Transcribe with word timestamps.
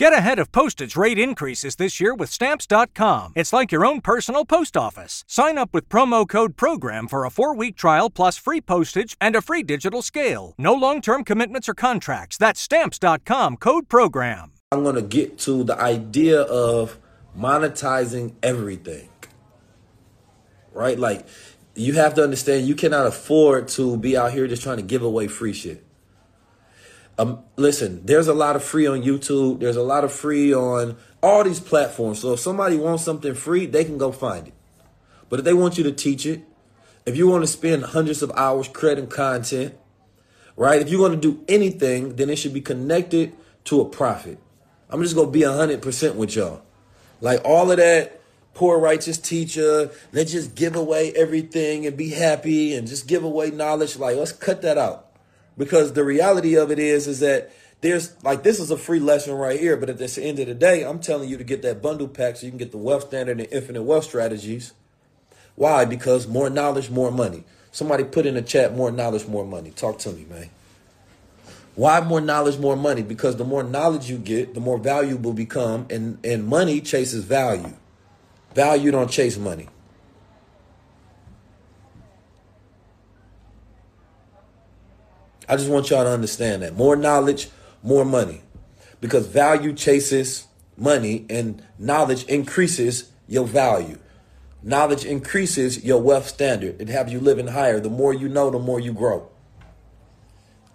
Get 0.00 0.14
ahead 0.14 0.38
of 0.38 0.50
postage 0.50 0.96
rate 0.96 1.18
increases 1.18 1.76
this 1.76 2.00
year 2.00 2.14
with 2.14 2.30
Stamps.com. 2.30 3.34
It's 3.36 3.52
like 3.52 3.70
your 3.70 3.84
own 3.84 4.00
personal 4.00 4.46
post 4.46 4.74
office. 4.74 5.24
Sign 5.28 5.58
up 5.58 5.74
with 5.74 5.90
promo 5.90 6.26
code 6.26 6.56
PROGRAM 6.56 7.06
for 7.06 7.26
a 7.26 7.30
four 7.30 7.54
week 7.54 7.76
trial 7.76 8.08
plus 8.08 8.38
free 8.38 8.62
postage 8.62 9.14
and 9.20 9.36
a 9.36 9.42
free 9.42 9.62
digital 9.62 10.00
scale. 10.00 10.54
No 10.56 10.72
long 10.72 11.02
term 11.02 11.22
commitments 11.22 11.68
or 11.68 11.74
contracts. 11.74 12.38
That's 12.38 12.62
Stamps.com 12.62 13.58
code 13.58 13.90
PROGRAM. 13.90 14.52
I'm 14.72 14.84
going 14.84 14.94
to 14.94 15.02
get 15.02 15.36
to 15.40 15.64
the 15.64 15.78
idea 15.78 16.40
of 16.40 16.96
monetizing 17.38 18.32
everything. 18.42 19.10
Right? 20.72 20.98
Like, 20.98 21.26
you 21.74 21.92
have 21.92 22.14
to 22.14 22.24
understand 22.24 22.66
you 22.66 22.74
cannot 22.74 23.06
afford 23.06 23.68
to 23.76 23.98
be 23.98 24.16
out 24.16 24.32
here 24.32 24.46
just 24.46 24.62
trying 24.62 24.78
to 24.78 24.82
give 24.82 25.02
away 25.02 25.28
free 25.28 25.52
shit. 25.52 25.84
Um, 27.20 27.40
listen, 27.56 28.00
there's 28.06 28.28
a 28.28 28.32
lot 28.32 28.56
of 28.56 28.64
free 28.64 28.86
on 28.86 29.02
YouTube. 29.02 29.60
There's 29.60 29.76
a 29.76 29.82
lot 29.82 30.04
of 30.04 30.12
free 30.12 30.54
on 30.54 30.96
all 31.22 31.44
these 31.44 31.60
platforms. 31.60 32.20
So 32.20 32.32
if 32.32 32.40
somebody 32.40 32.76
wants 32.76 33.04
something 33.04 33.34
free, 33.34 33.66
they 33.66 33.84
can 33.84 33.98
go 33.98 34.10
find 34.10 34.48
it. 34.48 34.54
But 35.28 35.40
if 35.40 35.44
they 35.44 35.52
want 35.52 35.76
you 35.76 35.84
to 35.84 35.92
teach 35.92 36.24
it, 36.24 36.40
if 37.04 37.18
you 37.18 37.28
want 37.28 37.42
to 37.42 37.46
spend 37.46 37.82
hundreds 37.82 38.22
of 38.22 38.32
hours 38.36 38.68
creating 38.68 39.08
content, 39.08 39.76
right? 40.56 40.80
If 40.80 40.88
you 40.88 40.98
want 40.98 41.12
to 41.12 41.20
do 41.20 41.44
anything, 41.46 42.16
then 42.16 42.30
it 42.30 42.36
should 42.36 42.54
be 42.54 42.62
connected 42.62 43.36
to 43.64 43.82
a 43.82 43.84
profit. 43.84 44.38
I'm 44.88 45.02
just 45.02 45.14
gonna 45.14 45.30
be 45.30 45.42
hundred 45.42 45.82
percent 45.82 46.16
with 46.16 46.34
y'all. 46.34 46.62
Like 47.20 47.42
all 47.44 47.70
of 47.70 47.76
that 47.76 48.18
poor 48.54 48.78
righteous 48.78 49.18
teacher, 49.18 49.90
let's 50.12 50.32
just 50.32 50.54
give 50.54 50.74
away 50.74 51.12
everything 51.12 51.86
and 51.86 51.98
be 51.98 52.08
happy 52.08 52.74
and 52.74 52.88
just 52.88 53.06
give 53.06 53.24
away 53.24 53.50
knowledge. 53.50 53.98
Like 53.98 54.16
let's 54.16 54.32
cut 54.32 54.62
that 54.62 54.78
out 54.78 55.09
because 55.56 55.92
the 55.92 56.04
reality 56.04 56.56
of 56.56 56.70
it 56.70 56.78
is 56.78 57.06
is 57.06 57.20
that 57.20 57.50
there's 57.80 58.22
like 58.22 58.42
this 58.42 58.60
is 58.60 58.70
a 58.70 58.76
free 58.76 59.00
lesson 59.00 59.34
right 59.34 59.58
here 59.58 59.76
but 59.76 59.88
at 59.88 59.98
the 59.98 60.22
end 60.22 60.38
of 60.38 60.46
the 60.46 60.54
day 60.54 60.82
i'm 60.84 60.98
telling 60.98 61.28
you 61.28 61.36
to 61.36 61.44
get 61.44 61.62
that 61.62 61.82
bundle 61.82 62.08
pack 62.08 62.36
so 62.36 62.46
you 62.46 62.52
can 62.52 62.58
get 62.58 62.72
the 62.72 62.78
wealth 62.78 63.06
standard 63.08 63.40
and 63.40 63.48
infinite 63.52 63.82
wealth 63.82 64.04
strategies. 64.04 64.72
Why? 65.56 65.84
Because 65.84 66.26
more 66.26 66.48
knowledge 66.48 66.90
more 66.90 67.10
money. 67.10 67.44
Somebody 67.72 68.04
put 68.04 68.26
in 68.26 68.34
the 68.34 68.42
chat 68.42 68.74
more 68.74 68.90
knowledge 68.90 69.26
more 69.26 69.44
money. 69.44 69.70
Talk 69.70 69.98
to 70.00 70.12
me 70.12 70.26
man. 70.28 70.50
Why 71.74 72.00
more 72.00 72.20
knowledge 72.20 72.58
more 72.58 72.76
money? 72.76 73.02
Because 73.02 73.36
the 73.36 73.44
more 73.44 73.62
knowledge 73.62 74.10
you 74.10 74.18
get 74.18 74.54
the 74.54 74.60
more 74.60 74.78
valuable 74.78 75.32
become 75.32 75.86
and 75.90 76.18
and 76.24 76.46
money 76.46 76.80
chases 76.80 77.24
value. 77.24 77.74
Value 78.54 78.90
don't 78.90 79.10
chase 79.10 79.38
money 79.38 79.68
I 85.50 85.56
just 85.56 85.68
want 85.68 85.90
y'all 85.90 86.04
to 86.04 86.10
understand 86.10 86.62
that. 86.62 86.76
More 86.76 86.94
knowledge, 86.94 87.48
more 87.82 88.04
money. 88.04 88.42
Because 89.00 89.26
value 89.26 89.72
chases 89.72 90.46
money 90.76 91.26
and 91.28 91.60
knowledge 91.76 92.22
increases 92.26 93.10
your 93.26 93.48
value. 93.48 93.98
Knowledge 94.62 95.04
increases 95.04 95.84
your 95.84 96.00
wealth 96.00 96.28
standard. 96.28 96.80
It 96.80 96.88
have 96.88 97.08
you 97.08 97.18
living 97.18 97.48
higher. 97.48 97.80
The 97.80 97.90
more 97.90 98.14
you 98.14 98.28
know, 98.28 98.48
the 98.50 98.60
more 98.60 98.78
you 98.78 98.92
grow. 98.92 99.28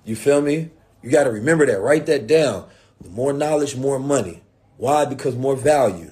You 0.03 0.17
feel 0.17 0.41
me? 0.41 0.71
You 1.01 1.09
got 1.09 1.23
to 1.23 1.31
remember 1.31 1.65
that. 1.67 1.79
Write 1.79 2.05
that 2.07 2.27
down. 2.27 2.67
The 2.99 3.09
more 3.11 3.31
knowledge, 3.31 3.77
more 3.77 3.97
money. 3.97 4.43
Why? 4.75 5.05
Because 5.05 5.37
more 5.37 5.55
value. 5.55 6.11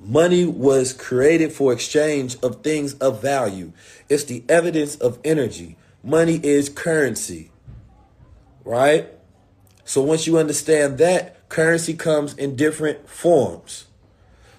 Money 0.00 0.44
was 0.44 0.92
created 0.92 1.52
for 1.52 1.72
exchange 1.72 2.36
of 2.40 2.62
things 2.62 2.94
of 2.94 3.20
value. 3.20 3.72
It's 4.08 4.22
the 4.22 4.44
evidence 4.48 4.94
of 4.94 5.18
energy. 5.24 5.76
Money 6.04 6.38
is 6.44 6.68
currency 6.68 7.50
right? 8.64 9.08
So 9.84 10.02
once 10.02 10.26
you 10.26 10.38
understand 10.38 10.98
that, 10.98 11.48
currency 11.48 11.94
comes 11.94 12.34
in 12.34 12.56
different 12.56 13.08
forms. 13.08 13.86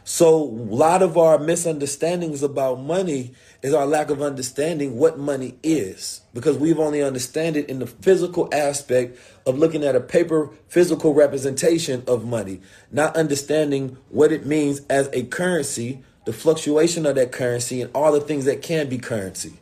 So 0.07 0.35
a 0.35 0.45
lot 0.45 1.01
of 1.01 1.17
our 1.17 1.39
misunderstandings 1.39 2.43
about 2.43 2.79
money 2.79 3.33
is 3.63 3.73
our 3.73 3.87
lack 3.87 4.11
of 4.11 4.21
understanding 4.21 4.97
what 4.97 5.17
money 5.17 5.57
is 5.63 6.21
because 6.31 6.57
we've 6.57 6.77
only 6.77 7.01
understand 7.01 7.57
it 7.57 7.67
in 7.67 7.79
the 7.79 7.87
physical 7.87 8.47
aspect 8.53 9.17
of 9.47 9.57
looking 9.57 9.83
at 9.83 9.95
a 9.95 9.99
paper 9.99 10.51
physical 10.67 11.15
representation 11.15 12.03
of 12.05 12.23
money, 12.23 12.61
not 12.91 13.15
understanding 13.17 13.97
what 14.09 14.31
it 14.31 14.45
means 14.45 14.81
as 14.91 15.09
a 15.11 15.23
currency, 15.23 16.03
the 16.25 16.33
fluctuation 16.33 17.07
of 17.07 17.15
that 17.15 17.31
currency 17.31 17.81
and 17.81 17.89
all 17.95 18.11
the 18.11 18.21
things 18.21 18.45
that 18.45 18.61
can 18.61 18.87
be 18.87 18.99
currency. 18.99 19.53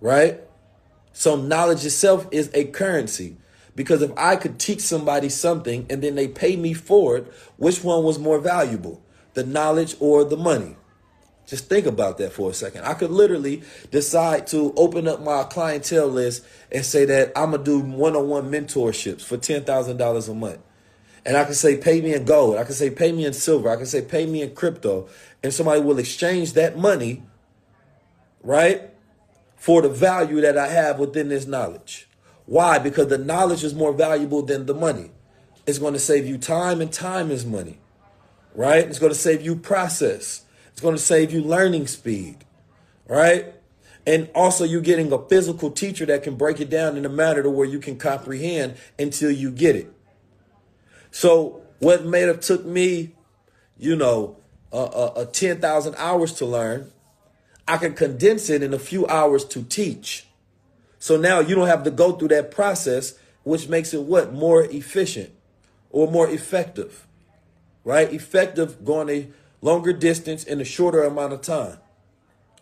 Right? 0.00 0.38
So 1.18 1.34
knowledge 1.34 1.84
itself 1.84 2.28
is 2.30 2.48
a 2.54 2.66
currency. 2.66 3.38
Because 3.74 4.02
if 4.02 4.12
I 4.16 4.36
could 4.36 4.60
teach 4.60 4.78
somebody 4.78 5.28
something 5.28 5.84
and 5.90 6.00
then 6.00 6.14
they 6.14 6.28
pay 6.28 6.54
me 6.54 6.74
for 6.74 7.16
it, 7.16 7.32
which 7.56 7.82
one 7.82 8.04
was 8.04 8.20
more 8.20 8.38
valuable? 8.38 9.02
The 9.34 9.42
knowledge 9.42 9.96
or 9.98 10.22
the 10.22 10.36
money? 10.36 10.76
Just 11.44 11.68
think 11.68 11.86
about 11.86 12.18
that 12.18 12.32
for 12.32 12.52
a 12.52 12.54
second. 12.54 12.84
I 12.84 12.94
could 12.94 13.10
literally 13.10 13.64
decide 13.90 14.46
to 14.48 14.72
open 14.76 15.08
up 15.08 15.20
my 15.20 15.42
clientele 15.42 16.06
list 16.06 16.44
and 16.70 16.84
say 16.84 17.04
that 17.06 17.32
I'm 17.34 17.50
going 17.50 17.64
to 17.64 17.70
do 17.70 17.80
one 17.80 18.14
on 18.14 18.28
one 18.28 18.48
mentorships 18.48 19.22
for 19.22 19.38
$10,000 19.38 20.28
a 20.28 20.34
month. 20.34 20.60
And 21.26 21.36
I 21.36 21.42
can 21.42 21.54
say, 21.54 21.78
pay 21.78 22.00
me 22.00 22.14
in 22.14 22.26
gold. 22.26 22.58
I 22.58 22.62
can 22.62 22.74
say, 22.74 22.90
pay 22.90 23.10
me 23.10 23.26
in 23.26 23.32
silver. 23.32 23.70
I 23.70 23.76
can 23.76 23.86
say, 23.86 24.02
pay 24.02 24.24
me 24.24 24.42
in 24.42 24.54
crypto. 24.54 25.08
And 25.42 25.52
somebody 25.52 25.80
will 25.80 25.98
exchange 25.98 26.52
that 26.52 26.78
money, 26.78 27.24
right? 28.44 28.87
For 29.58 29.82
the 29.82 29.88
value 29.88 30.40
that 30.40 30.56
I 30.56 30.68
have 30.68 30.98
within 30.98 31.28
this 31.28 31.46
knowledge. 31.46 32.08
Why? 32.46 32.78
Because 32.78 33.08
the 33.08 33.18
knowledge 33.18 33.64
is 33.64 33.74
more 33.74 33.92
valuable 33.92 34.42
than 34.42 34.66
the 34.66 34.74
money. 34.74 35.10
It's 35.66 35.78
going 35.78 35.92
to 35.92 35.98
save 35.98 36.26
you 36.26 36.38
time, 36.38 36.80
and 36.80 36.90
time 36.90 37.30
is 37.30 37.44
money, 37.44 37.78
right? 38.54 38.86
It's 38.86 38.98
going 38.98 39.12
to 39.12 39.18
save 39.18 39.42
you 39.42 39.54
process. 39.54 40.44
It's 40.72 40.80
going 40.80 40.94
to 40.94 41.02
save 41.02 41.30
you 41.32 41.42
learning 41.42 41.88
speed, 41.88 42.44
right? 43.06 43.52
And 44.06 44.30
also, 44.34 44.64
you're 44.64 44.80
getting 44.80 45.12
a 45.12 45.18
physical 45.28 45.70
teacher 45.70 46.06
that 46.06 46.22
can 46.22 46.36
break 46.36 46.60
it 46.60 46.70
down 46.70 46.96
in 46.96 47.04
a 47.04 47.10
manner 47.10 47.42
to 47.42 47.50
where 47.50 47.66
you 47.66 47.78
can 47.78 47.98
comprehend 47.98 48.76
until 48.98 49.30
you 49.30 49.50
get 49.50 49.76
it. 49.76 49.92
So, 51.10 51.60
what 51.80 52.06
may 52.06 52.22
have 52.22 52.40
took 52.40 52.64
me, 52.64 53.12
you 53.76 53.96
know, 53.96 54.38
a, 54.72 55.10
a 55.16 55.26
10,000 55.26 55.94
hours 55.96 56.32
to 56.34 56.46
learn, 56.46 56.90
I 57.68 57.76
can 57.76 57.92
condense 57.92 58.48
it 58.48 58.62
in 58.62 58.72
a 58.72 58.78
few 58.78 59.06
hours 59.06 59.44
to 59.46 59.62
teach. 59.62 60.26
So 60.98 61.18
now 61.18 61.40
you 61.40 61.54
don't 61.54 61.68
have 61.68 61.84
to 61.84 61.90
go 61.90 62.12
through 62.12 62.28
that 62.28 62.50
process, 62.50 63.14
which 63.44 63.68
makes 63.68 63.92
it 63.92 64.02
what? 64.02 64.32
More 64.32 64.64
efficient 64.64 65.30
or 65.90 66.10
more 66.10 66.28
effective, 66.28 67.06
right? 67.84 68.12
Effective 68.12 68.84
going 68.84 69.10
a 69.10 69.28
longer 69.60 69.92
distance 69.92 70.44
in 70.44 70.60
a 70.60 70.64
shorter 70.64 71.02
amount 71.02 71.34
of 71.34 71.42
time. 71.42 71.78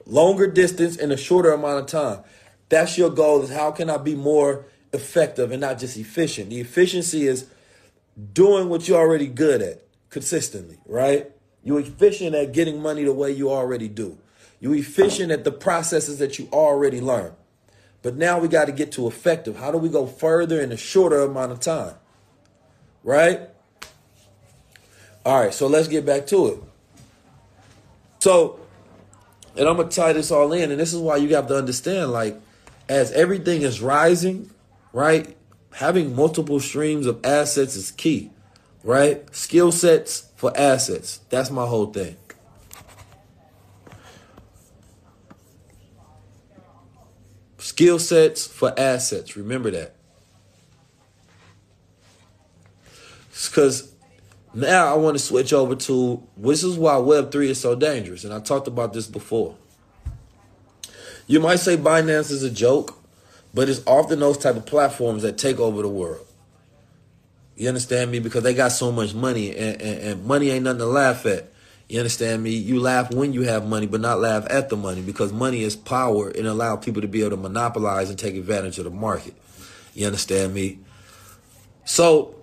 Longer 0.05 0.49
distance 0.51 0.97
in 0.97 1.13
a 1.13 1.17
shorter 1.17 1.53
amount 1.53 1.81
of 1.81 1.87
time. 1.87 2.25
That's 2.69 2.99
your 2.99 3.11
goal 3.11 3.43
is 3.43 3.51
how 3.51 3.71
can 3.71 3.89
I 3.89 3.99
be 3.99 4.15
more 4.15 4.67
effective 4.93 5.53
and 5.53 5.61
not 5.61 5.79
just 5.79 5.97
efficient? 5.97 6.51
The 6.51 6.61
efficiency 6.61 7.27
is 7.27 7.47
doing 8.33 8.69
what 8.69 8.89
you're 8.89 8.99
already 8.99 9.29
good 9.29 9.63
at 9.63 9.83
consistently, 10.11 10.79
right? 10.87 11.31
You're 11.63 11.81
efficient 11.81 12.35
at 12.35 12.53
getting 12.53 12.81
money 12.81 13.05
the 13.05 13.13
way 13.13 13.31
you 13.31 13.51
already 13.51 13.89
do. 13.89 14.19
You 14.61 14.73
efficient 14.73 15.31
at 15.31 15.45
the 15.45 15.53
processes 15.53 16.19
that 16.19 16.39
you 16.39 16.49
already 16.53 17.01
learned. 17.01 17.35
But 18.03 18.17
now 18.17 18.39
we 18.39 18.49
got 18.49 18.67
to 18.67 18.73
get 18.73 18.93
to 18.93 19.07
effective. 19.07 19.57
How 19.57 19.73
do 19.73 19.79
we 19.79 19.89
go 19.89 20.07
further 20.07 20.61
in 20.61 20.73
a 20.73 20.77
shorter 20.77 21.21
amount 21.21 21.53
of 21.53 21.61
time? 21.61 21.95
Right? 23.03 23.41
All 25.25 25.41
right, 25.41 25.53
so 25.53 25.67
let's 25.67 25.89
get 25.89 26.07
back 26.07 26.27
to 26.29 26.47
it. 26.47 26.63
So, 28.21 28.61
and 29.57 29.69
I'm 29.69 29.77
going 29.77 29.89
to 29.89 29.97
tie 29.97 30.13
this 30.13 30.31
all 30.31 30.53
in, 30.53 30.71
and 30.71 30.79
this 30.79 30.93
is 30.93 31.01
why 31.01 31.17
you 31.17 31.35
have 31.35 31.49
to 31.49 31.57
understand 31.57 32.13
like, 32.13 32.41
as 32.89 33.11
everything 33.13 33.63
is 33.63 33.81
rising, 33.81 34.51
right? 34.93 35.37
Having 35.73 36.15
multiple 36.15 36.61
streams 36.61 37.07
of 37.07 37.25
assets 37.25 37.75
is 37.75 37.91
key, 37.91 38.31
right? 38.85 39.35
Skill 39.35 39.73
sets 39.73 40.31
for 40.37 40.57
assets. 40.57 41.21
That's 41.29 41.51
my 41.51 41.67
whole 41.67 41.87
thing. 41.87 42.17
Skill 47.77 47.99
sets 47.99 48.47
for 48.47 48.73
assets. 48.81 49.37
Remember 49.37 49.71
that. 49.71 49.97
Because 53.35 53.93
now 54.55 54.91
I 54.91 54.97
want 54.97 55.19
to 55.19 55.23
switch 55.23 55.53
over 55.53 55.75
to 55.75 56.27
this 56.39 56.65
is 56.65 56.79
why 56.79 56.95
Web3 56.95 57.49
is 57.49 57.61
so 57.61 57.75
dangerous. 57.75 58.25
And 58.25 58.33
I 58.33 58.41
talked 58.41 58.67
about 58.67 58.95
this 58.95 59.07
before. 59.07 59.57
You 61.27 61.39
might 61.39 61.57
say 61.57 61.77
Binance 61.77 62.31
is 62.31 62.43
a 62.43 62.51
joke, 62.51 62.99
but 63.53 63.69
it's 63.69 63.83
often 63.87 64.21
those 64.21 64.39
type 64.39 64.57
of 64.57 64.65
platforms 64.65 65.21
that 65.21 65.37
take 65.37 65.61
over 65.61 65.83
the 65.83 65.89
world. 65.91 66.27
You 67.57 67.69
understand 67.69 68.11
me? 68.11 68.21
Because 68.21 68.43
they 68.43 68.55
got 68.55 68.73
so 68.73 68.91
much 68.91 69.13
money, 69.13 69.55
and, 69.55 69.83
and, 69.83 69.99
and 70.01 70.25
money 70.25 70.49
ain't 70.49 70.65
nothing 70.65 70.79
to 70.79 70.87
laugh 70.87 71.27
at. 71.27 71.53
You 71.89 72.01
understand 72.01 72.43
me? 72.43 72.51
You 72.51 72.81
laugh 72.81 73.15
when 73.15 73.33
you 73.33 73.43
have 73.43 73.69
money, 73.69 73.87
but 73.87 74.01
not 74.01 74.19
laugh 74.19 74.45
at 74.51 74.69
the 74.69 74.77
money 74.77 75.03
because 75.03 75.33
money 75.33 75.63
is 75.63 75.77
power 75.77 76.29
and 76.29 76.47
allow 76.47 76.77
people 76.77 77.01
to 77.01 77.09
be 77.09 77.21
able 77.21 77.31
to 77.31 77.37
monopolize 77.37 78.11
and 78.11 78.19
take 78.19 78.35
advantage 78.35 78.79
of 78.79 78.85
the 78.85 78.91
market. 78.91 79.35
You 79.95 80.07
understand 80.07 80.53
me? 80.53 80.81
So 81.85 82.35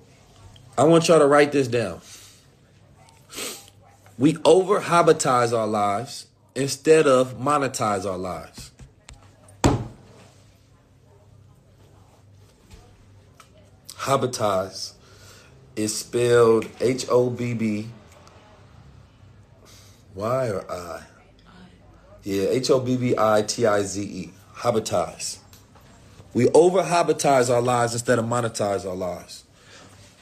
I 0.78 0.86
want 0.86 1.08
y'all 1.10 1.20
to 1.20 1.28
write 1.28 1.52
this 1.52 1.68
down. 1.68 2.00
We 4.18 4.38
over 4.46 4.80
hobbitize 4.80 5.58
our 5.58 5.68
lives 5.68 6.28
instead 6.56 7.06
of 7.06 7.38
monetize 7.38 8.10
our 8.10 8.18
lives. 8.18 8.72
Hobbitize 13.96 14.94
is 15.76 15.98
spelled 15.98 16.68
H 16.80 17.08
O 17.10 17.30
B 17.30 17.54
B 17.54 17.88
Y 20.16 20.50
or 20.50 20.72
I? 20.72 21.02
Yeah, 22.24 22.44
H 22.50 22.70
O 22.70 22.80
B 22.80 22.98
B 22.98 23.16
I 23.18 23.42
T 23.42 23.66
I 23.66 23.82
Z 23.82 24.02
E. 24.02 24.32
Hobbitize. 24.56 25.40
We 26.34 26.48
over 26.50 26.84
hobbitize 26.84 27.54
our 27.54 27.62
lives 27.62 27.94
instead 27.94 28.18
of 28.20 28.26
monetize 28.26 28.88
our 28.88 28.96
lives. 28.96 29.44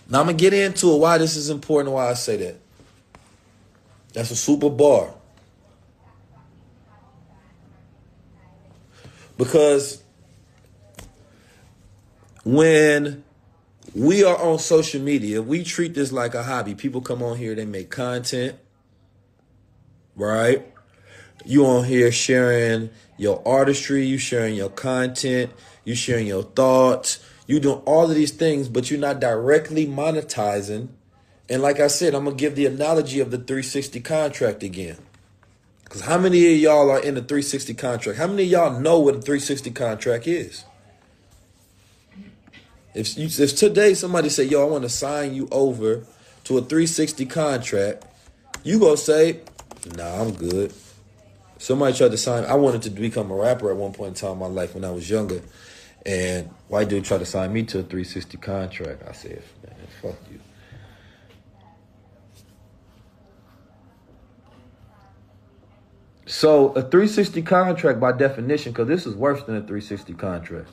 Now 0.10 0.20
I'm 0.20 0.26
gonna 0.26 0.38
get 0.38 0.54
into 0.54 0.94
it 0.94 0.98
why 0.98 1.18
this 1.18 1.36
is 1.36 1.50
important, 1.50 1.94
why 1.94 2.10
I 2.10 2.14
say 2.14 2.38
that. 2.38 2.60
That's 4.14 4.32
a 4.32 4.36
super 4.36 4.70
bar. 4.70 5.14
Because 9.38 10.04
when 12.44 13.24
we 13.96 14.24
are 14.24 14.38
on 14.38 14.60
social 14.60 15.02
media, 15.02 15.42
we 15.42 15.64
treat 15.64 15.94
this 15.94 16.12
like 16.12 16.36
a 16.36 16.44
hobby. 16.44 16.76
People 16.76 17.02
come 17.02 17.24
on 17.24 17.38
here, 17.38 17.56
they 17.56 17.66
make 17.66 17.90
content, 17.90 18.58
right? 20.22 20.66
You 21.46 21.66
on 21.66 21.86
here 21.86 22.12
sharing 22.12 22.90
your 23.18 23.42
artistry, 23.48 24.06
you 24.06 24.18
sharing 24.18 24.56
your 24.56 24.70
content, 24.70 25.52
you 25.84 25.96
sharing 25.96 26.28
your 26.28 26.44
thoughts, 26.44 27.20
you 27.48 27.60
doing 27.60 27.82
all 27.86 28.10
of 28.10 28.16
these 28.16 28.32
things, 28.32 28.70
but 28.70 28.90
you're 28.90 29.00
not 29.00 29.20
directly 29.20 29.88
monetizing. 29.88 30.90
And 31.50 31.62
like 31.62 31.80
I 31.80 31.88
said, 31.88 32.14
I'm 32.14 32.26
gonna 32.26 32.36
give 32.36 32.56
the 32.56 32.66
analogy 32.66 33.20
of 33.20 33.32
the 33.32 33.38
360 33.38 34.00
contract 34.02 34.64
again. 34.64 34.98
Because 35.84 36.02
how 36.02 36.18
many 36.18 36.54
of 36.54 36.60
y'all 36.60 36.90
are 36.90 37.00
in 37.00 37.16
the 37.16 37.22
360 37.22 37.74
contract? 37.74 38.18
How 38.18 38.28
many 38.28 38.44
of 38.44 38.50
y'all 38.50 38.80
know 38.80 39.00
what 39.00 39.16
a 39.16 39.22
360 39.22 39.72
contract 39.72 40.28
is? 40.28 40.64
If 42.94 43.18
you, 43.18 43.26
if 43.26 43.56
today 43.56 43.94
somebody 43.94 44.30
say, 44.30 44.44
"Yo, 44.44 44.62
I 44.62 44.70
want 44.70 44.84
to 44.84 44.90
sign 44.90 45.34
you 45.34 45.48
over 45.52 46.04
to 46.46 46.58
a 46.58 46.62
360 46.62 47.26
contract," 47.26 48.06
you 48.64 48.80
gonna 48.80 48.98
say, 48.98 49.42
"Nah, 49.96 50.22
I'm 50.22 50.32
good." 50.32 50.74
Somebody 51.58 51.96
tried 51.96 52.12
to 52.12 52.18
sign. 52.18 52.46
I 52.46 52.56
wanted 52.56 52.82
to 52.84 52.90
become 52.90 53.30
a 53.32 53.36
rapper 53.36 53.70
at 53.70 53.78
one 53.78 53.94
point 53.94 54.10
in 54.10 54.14
time 54.16 54.34
in 54.34 54.40
my 54.40 54.48
life 54.48 54.74
when 54.74 54.84
I 54.84 54.92
was 54.92 55.10
younger, 55.10 55.42
and 56.06 56.50
white 56.68 56.90
dude 56.90 57.06
tried 57.06 57.20
to 57.20 57.26
sign 57.26 57.54
me 57.54 57.64
to 57.64 57.80
a 57.80 57.84
360 57.84 58.38
contract. 58.38 59.04
I 59.08 59.12
said, 59.12 59.44
"Man, 59.64 59.76
fuck 60.02 60.16
you." 60.32 60.40
So 66.26 66.70
a 66.70 66.82
360 66.82 67.42
contract, 67.42 68.00
by 68.00 68.14
definition, 68.14 68.72
because 68.72 68.88
this 68.88 69.06
is 69.06 69.16
worse 69.16 69.44
than 69.44 69.56
a 69.56 69.62
360 69.62 70.14
contract. 70.14 70.70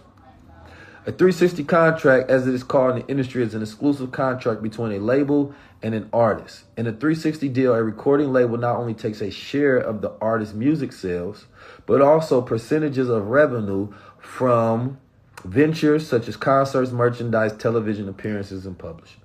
A 1.06 1.12
360 1.12 1.64
contract, 1.64 2.28
as 2.28 2.46
it 2.46 2.54
is 2.54 2.62
called 2.62 2.96
in 2.96 3.02
the 3.02 3.08
industry, 3.08 3.42
is 3.42 3.54
an 3.54 3.62
exclusive 3.62 4.12
contract 4.12 4.62
between 4.62 4.92
a 4.92 4.98
label 4.98 5.54
and 5.82 5.94
an 5.94 6.08
artist. 6.12 6.64
In 6.76 6.86
a 6.86 6.90
360 6.90 7.48
deal, 7.48 7.72
a 7.72 7.82
recording 7.82 8.32
label 8.32 8.58
not 8.58 8.76
only 8.76 8.94
takes 8.94 9.20
a 9.20 9.30
share 9.30 9.76
of 9.76 10.02
the 10.02 10.12
artist's 10.20 10.54
music 10.54 10.92
sales, 10.92 11.46
but 11.86 12.02
also 12.02 12.42
percentages 12.42 13.08
of 13.08 13.28
revenue 13.28 13.92
from 14.18 14.98
ventures 15.44 16.06
such 16.06 16.28
as 16.28 16.36
concerts, 16.36 16.90
merchandise, 16.90 17.52
television 17.56 18.08
appearances, 18.08 18.66
and 18.66 18.78
publishing. 18.78 19.20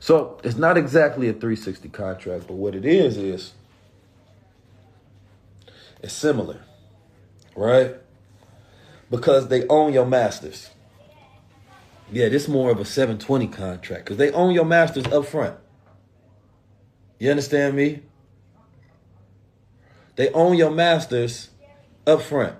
So 0.00 0.40
it's 0.44 0.56
not 0.56 0.76
exactly 0.76 1.28
a 1.28 1.32
360 1.32 1.88
contract, 1.90 2.46
but 2.46 2.54
what 2.54 2.74
it 2.74 2.84
is 2.84 3.16
is 3.16 3.52
it's 6.02 6.14
similar, 6.14 6.60
right? 7.54 7.96
Because 9.10 9.48
they 9.48 9.66
own 9.68 9.92
your 9.92 10.06
masters. 10.06 10.70
Yeah, 12.12 12.28
this 12.28 12.46
more 12.46 12.70
of 12.70 12.78
a 12.78 12.84
720 12.84 13.48
contract 13.48 14.04
because 14.04 14.16
they 14.16 14.30
own 14.30 14.54
your 14.54 14.64
masters 14.64 15.06
up 15.06 15.26
front. 15.26 15.56
You 17.18 17.30
understand 17.30 17.76
me? 17.76 18.02
They 20.14 20.30
own 20.30 20.56
your 20.56 20.70
masters 20.70 21.50
up 22.06 22.22
front. 22.22 22.56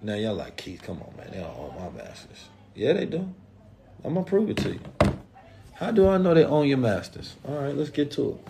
Now 0.00 0.14
y'all 0.14 0.34
like 0.34 0.56
Keys, 0.56 0.80
come 0.80 1.02
on, 1.02 1.16
man. 1.16 1.28
They 1.30 1.38
don't 1.38 1.58
own 1.58 1.74
my 1.78 2.02
masters. 2.02 2.48
Yeah, 2.74 2.92
they 2.94 3.06
do. 3.06 3.28
I'm 4.04 4.14
gonna 4.14 4.24
prove 4.24 4.50
it 4.50 4.56
to 4.58 4.72
you. 4.72 4.80
How 5.74 5.90
do 5.90 6.08
I 6.08 6.16
know 6.16 6.32
they 6.32 6.44
own 6.44 6.68
your 6.68 6.78
masters? 6.78 7.34
All 7.46 7.56
right, 7.56 7.74
let's 7.74 7.90
get 7.90 8.10
to 8.12 8.30
it. 8.30 8.48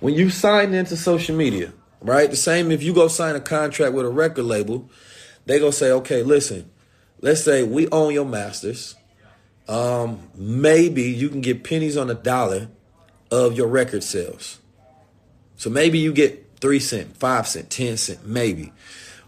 When 0.00 0.14
you 0.14 0.30
sign 0.30 0.72
into 0.74 0.96
social 0.96 1.36
media, 1.36 1.72
right? 2.00 2.30
The 2.30 2.36
same 2.36 2.70
if 2.70 2.82
you 2.82 2.94
go 2.94 3.08
sign 3.08 3.34
a 3.34 3.40
contract 3.40 3.94
with 3.94 4.06
a 4.06 4.10
record 4.10 4.44
label, 4.44 4.88
they 5.46 5.58
go 5.58 5.70
say, 5.70 5.90
okay, 5.90 6.22
listen, 6.22 6.70
let's 7.20 7.42
say 7.42 7.62
we 7.62 7.88
own 7.88 8.12
your 8.12 8.24
masters 8.24 8.94
um, 9.68 10.28
maybe 10.34 11.02
you 11.02 11.28
can 11.28 11.40
get 11.40 11.64
pennies 11.64 11.96
on 11.96 12.10
a 12.10 12.14
dollar 12.14 12.68
of 13.30 13.56
your 13.56 13.68
record 13.68 14.04
sales. 14.04 14.60
So 15.56 15.70
maybe 15.70 15.98
you 15.98 16.12
get 16.12 16.58
three 16.60 16.80
cent, 16.80 17.16
five 17.16 17.46
cent, 17.46 17.70
ten 17.70 17.96
cent, 17.96 18.26
maybe. 18.26 18.72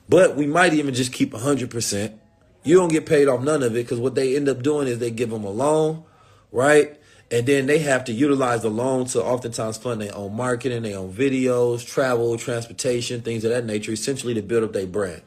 But 0.09 0.37
we 0.37 0.47
might 0.47 0.75
even 0.75 0.94
just 0.94 1.12
keep 1.12 1.35
a 1.35 1.38
hundred 1.38 1.71
percent. 1.71 2.19
You 2.62 2.77
don't 2.77 2.91
get 2.91 3.06
paid 3.06 3.29
off 3.29 3.43
none 3.43 3.62
of 3.62 3.73
it 3.73 3.85
because 3.85 4.00
what 4.00 4.15
they 4.15 4.37
end 4.37 4.49
up 4.49 4.62
doing 4.62 4.88
is 4.88 4.99
they 4.99 5.11
give 5.11 5.31
them 5.31 5.44
a 5.44 5.50
loan, 5.50 6.05
right? 6.50 6.99
And 7.31 7.47
then 7.47 7.67
they 7.67 7.79
have 7.81 8.05
to 8.05 8.12
utilize 8.12 8.62
the 8.62 8.71
loan 8.71 9.06
to 9.06 9.23
oftentimes 9.23 9.79
fund 9.79 10.00
their 10.00 10.15
own 10.15 10.35
marketing, 10.35 10.82
their 10.82 10.99
own 10.99 11.12
videos, 11.12 11.85
travel, 11.85 12.37
transportation, 12.39 13.23
things 13.23 13.44
of 13.44 13.50
that 13.50 13.65
nature, 13.65 13.93
essentially 13.93 14.35
to 14.35 14.43
build 14.43 14.65
up 14.65 14.73
their 14.73 14.87
brand. 14.87 15.23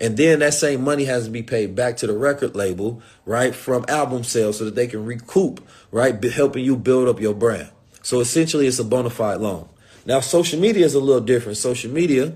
And 0.00 0.16
then 0.16 0.38
that 0.38 0.54
same 0.54 0.82
money 0.82 1.04
has 1.04 1.26
to 1.26 1.30
be 1.30 1.42
paid 1.42 1.74
back 1.74 1.98
to 1.98 2.06
the 2.06 2.16
record 2.16 2.56
label, 2.56 3.02
right, 3.26 3.54
from 3.54 3.84
album 3.86 4.24
sales 4.24 4.58
so 4.58 4.64
that 4.64 4.74
they 4.74 4.86
can 4.86 5.04
recoup, 5.04 5.66
right, 5.90 6.22
helping 6.24 6.64
you 6.64 6.76
build 6.76 7.06
up 7.08 7.20
your 7.20 7.34
brand. 7.34 7.68
So 8.02 8.20
essentially, 8.20 8.66
it's 8.66 8.78
a 8.78 8.84
bona 8.84 9.10
fide 9.10 9.40
loan. 9.40 9.68
Now, 10.06 10.20
social 10.20 10.58
media 10.58 10.86
is 10.86 10.94
a 10.94 11.00
little 11.00 11.20
different. 11.20 11.58
Social 11.58 11.90
media, 11.90 12.32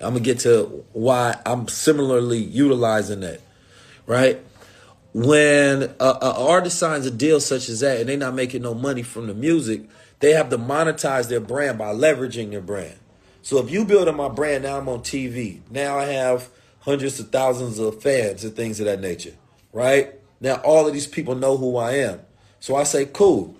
I'm 0.00 0.14
to 0.14 0.20
get 0.20 0.38
to 0.40 0.84
why 0.92 1.36
I'm 1.44 1.66
similarly 1.66 2.38
utilizing 2.38 3.20
that, 3.20 3.40
right? 4.06 4.40
When 5.12 5.82
an 5.82 5.92
artist 5.98 6.78
signs 6.78 7.06
a 7.06 7.10
deal 7.10 7.40
such 7.40 7.68
as 7.68 7.80
that 7.80 8.00
and 8.00 8.08
they're 8.08 8.16
not 8.16 8.34
making 8.34 8.62
no 8.62 8.74
money 8.74 9.02
from 9.02 9.26
the 9.26 9.34
music, 9.34 9.82
they 10.20 10.32
have 10.32 10.48
to 10.50 10.58
monetize 10.58 11.28
their 11.28 11.40
brand 11.40 11.78
by 11.78 11.92
leveraging 11.92 12.50
their 12.50 12.60
brand. 12.60 12.98
So 13.44 13.58
if 13.58 13.70
you 13.70 13.84
build 13.84 14.08
on 14.08 14.16
my 14.16 14.30
brand, 14.30 14.64
now 14.64 14.78
I'm 14.78 14.88
on 14.88 15.00
TV. 15.00 15.60
Now 15.70 15.98
I 15.98 16.06
have 16.06 16.48
hundreds 16.80 17.20
of 17.20 17.28
thousands 17.28 17.78
of 17.78 18.02
fans 18.02 18.42
and 18.42 18.56
things 18.56 18.80
of 18.80 18.86
that 18.86 19.00
nature, 19.00 19.34
right? 19.70 20.14
Now 20.40 20.54
all 20.64 20.86
of 20.86 20.94
these 20.94 21.06
people 21.06 21.34
know 21.34 21.58
who 21.58 21.76
I 21.76 21.92
am. 21.96 22.20
So 22.58 22.74
I 22.74 22.84
say, 22.84 23.04
cool. 23.04 23.54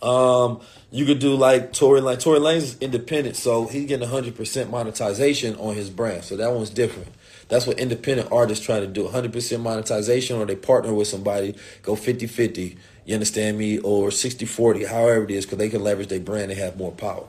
Um, 0.00 0.62
you 0.90 1.04
could 1.04 1.18
do 1.18 1.34
like 1.34 1.74
Tory 1.74 2.00
Lanez. 2.00 2.22
Tory 2.22 2.38
Lanez 2.38 2.80
independent, 2.80 3.36
so 3.36 3.66
he's 3.66 3.86
getting 3.86 4.08
100% 4.08 4.70
monetization 4.70 5.56
on 5.56 5.74
his 5.74 5.90
brand. 5.90 6.24
So 6.24 6.38
that 6.38 6.50
one's 6.50 6.70
different. 6.70 7.12
That's 7.48 7.66
what 7.66 7.78
independent 7.78 8.32
artists 8.32 8.64
try 8.64 8.80
to 8.80 8.86
do 8.86 9.06
100% 9.06 9.60
monetization, 9.60 10.38
or 10.38 10.46
they 10.46 10.56
partner 10.56 10.94
with 10.94 11.08
somebody, 11.08 11.56
go 11.82 11.94
50 11.94 12.26
50. 12.26 12.78
You 13.04 13.14
understand 13.14 13.58
me? 13.58 13.80
Or 13.80 14.10
60 14.10 14.46
40, 14.46 14.84
however 14.86 15.24
it 15.24 15.30
is, 15.30 15.44
because 15.44 15.58
they 15.58 15.68
can 15.68 15.84
leverage 15.84 16.08
their 16.08 16.20
brand 16.20 16.50
and 16.50 16.58
have 16.58 16.78
more 16.78 16.92
power. 16.92 17.28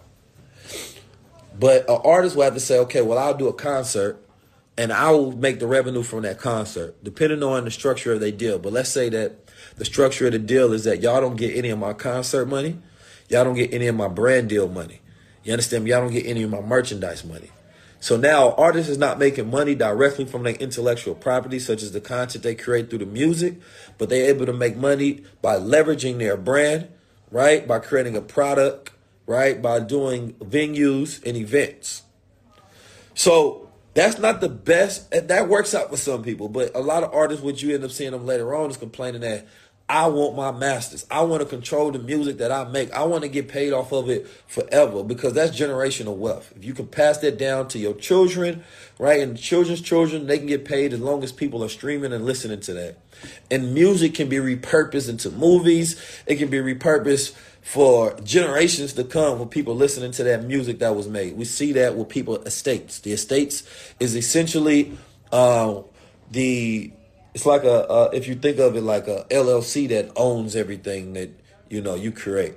But 1.59 1.89
an 1.89 1.99
artist 2.05 2.37
will 2.37 2.43
have 2.43 2.53
to 2.53 2.59
say, 2.59 2.79
okay, 2.79 3.01
well, 3.01 3.17
I'll 3.17 3.33
do 3.33 3.49
a 3.49 3.53
concert 3.53 4.25
and 4.77 4.93
I 4.93 5.11
will 5.11 5.33
make 5.33 5.59
the 5.59 5.67
revenue 5.67 6.03
from 6.03 6.21
that 6.21 6.39
concert, 6.39 7.03
depending 7.03 7.43
on 7.43 7.65
the 7.65 7.71
structure 7.71 8.13
of 8.13 8.21
their 8.21 8.31
deal. 8.31 8.57
But 8.59 8.71
let's 8.71 8.89
say 8.89 9.09
that 9.09 9.51
the 9.75 9.83
structure 9.83 10.27
of 10.27 10.31
the 10.31 10.39
deal 10.39 10.71
is 10.71 10.85
that 10.85 11.01
y'all 11.01 11.19
don't 11.19 11.35
get 11.35 11.53
any 11.57 11.69
of 11.69 11.77
my 11.77 11.91
concert 11.91 12.45
money, 12.45 12.77
y'all 13.27 13.43
don't 13.43 13.55
get 13.55 13.73
any 13.73 13.87
of 13.87 13.95
my 13.95 14.07
brand 14.07 14.47
deal 14.47 14.69
money. 14.69 15.01
You 15.43 15.51
understand? 15.51 15.85
Y'all 15.85 15.99
don't 15.99 16.13
get 16.13 16.25
any 16.25 16.43
of 16.43 16.49
my 16.49 16.61
merchandise 16.61 17.25
money. 17.25 17.49
So 17.99 18.15
now 18.15 18.53
artist 18.53 18.89
is 18.89 18.97
not 18.97 19.19
making 19.19 19.51
money 19.51 19.75
directly 19.75 20.23
from 20.23 20.43
their 20.43 20.53
intellectual 20.53 21.13
property, 21.13 21.59
such 21.59 21.83
as 21.83 21.91
the 21.91 21.99
content 21.99 22.45
they 22.45 22.55
create 22.55 22.89
through 22.89 22.99
the 22.99 23.05
music, 23.05 23.59
but 23.97 24.07
they're 24.07 24.29
able 24.29 24.45
to 24.45 24.53
make 24.53 24.77
money 24.77 25.23
by 25.41 25.57
leveraging 25.57 26.19
their 26.19 26.37
brand, 26.37 26.87
right? 27.31 27.67
By 27.67 27.79
creating 27.79 28.15
a 28.15 28.21
product 28.21 28.91
right? 29.29 29.61
By 29.61 29.79
doing 29.79 30.33
venues 30.33 31.23
and 31.23 31.37
events. 31.37 32.01
So 33.13 33.69
that's 33.93 34.17
not 34.17 34.41
the 34.41 34.49
best. 34.49 35.11
That 35.11 35.47
works 35.47 35.75
out 35.75 35.91
for 35.91 35.97
some 35.97 36.23
people, 36.23 36.49
but 36.49 36.75
a 36.75 36.79
lot 36.79 37.03
of 37.03 37.13
artists, 37.13 37.43
what 37.43 37.61
you 37.61 37.75
end 37.75 37.83
up 37.83 37.91
seeing 37.91 38.11
them 38.11 38.25
later 38.25 38.55
on, 38.55 38.71
is 38.71 38.77
complaining 38.77 39.21
that 39.21 39.45
I 39.89 40.05
want 40.05 40.35
my 40.35 40.51
masters. 40.51 41.03
I 41.09 41.23
want 41.23 41.41
to 41.41 41.49
control 41.49 41.89
the 41.89 41.97
music 41.97 42.37
that 42.37 42.51
I 42.51 42.63
make. 42.65 42.91
I 42.93 43.03
want 43.05 43.23
to 43.23 43.27
get 43.27 43.47
paid 43.47 43.73
off 43.73 43.91
of 43.91 44.07
it 44.07 44.27
forever 44.45 45.03
because 45.03 45.33
that's 45.33 45.57
generational 45.57 46.15
wealth. 46.15 46.53
If 46.55 46.63
you 46.63 46.75
can 46.75 46.85
pass 46.85 47.17
that 47.19 47.39
down 47.39 47.69
to 47.69 47.79
your 47.79 47.95
children, 47.95 48.63
right, 48.99 49.19
and 49.19 49.35
children's 49.35 49.81
children, 49.81 50.27
they 50.27 50.37
can 50.37 50.45
get 50.45 50.63
paid 50.63 50.93
as 50.93 50.99
long 50.99 51.23
as 51.23 51.31
people 51.31 51.63
are 51.63 51.69
streaming 51.69 52.13
and 52.13 52.23
listening 52.23 52.59
to 52.61 52.73
that. 52.73 52.99
And 53.49 53.73
music 53.73 54.13
can 54.13 54.29
be 54.29 54.37
repurposed 54.37 55.09
into 55.09 55.31
movies. 55.31 55.99
It 56.27 56.35
can 56.35 56.51
be 56.51 56.59
repurposed 56.59 57.35
for 57.63 58.13
generations 58.21 58.93
to 58.93 59.03
come 59.03 59.39
for 59.39 59.47
people 59.47 59.75
listening 59.75 60.11
to 60.11 60.23
that 60.25 60.43
music 60.43 60.79
that 60.79 60.95
was 60.95 61.07
made. 61.07 61.35
We 61.35 61.45
see 61.45 61.73
that 61.73 61.95
with 61.95 62.09
people 62.09 62.37
estates. 62.43 62.99
The 62.99 63.11
estates 63.11 63.63
is 63.99 64.15
essentially 64.15 64.95
uh, 65.31 65.81
the 66.29 66.91
it's 67.33 67.45
like 67.45 67.63
a 67.63 68.09
if 68.13 68.27
you 68.27 68.35
think 68.35 68.59
of 68.59 68.75
it 68.75 68.81
like 68.81 69.07
a 69.07 69.25
LLC 69.29 69.87
that 69.89 70.11
owns 70.15 70.55
everything 70.55 71.13
that 71.13 71.29
you 71.69 71.81
know 71.81 71.95
you 71.95 72.11
create, 72.11 72.55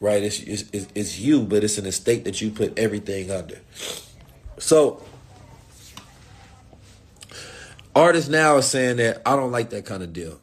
right? 0.00 0.22
It's, 0.22 0.40
it's 0.40 0.64
it's 0.94 1.18
you, 1.18 1.42
but 1.42 1.64
it's 1.64 1.78
an 1.78 1.86
estate 1.86 2.24
that 2.24 2.40
you 2.40 2.50
put 2.50 2.78
everything 2.78 3.30
under. 3.30 3.60
So 4.58 5.02
artists 7.94 8.28
now 8.28 8.56
are 8.56 8.62
saying 8.62 8.96
that 8.96 9.22
I 9.24 9.36
don't 9.36 9.52
like 9.52 9.70
that 9.70 9.86
kind 9.86 10.02
of 10.02 10.12
deal. 10.12 10.40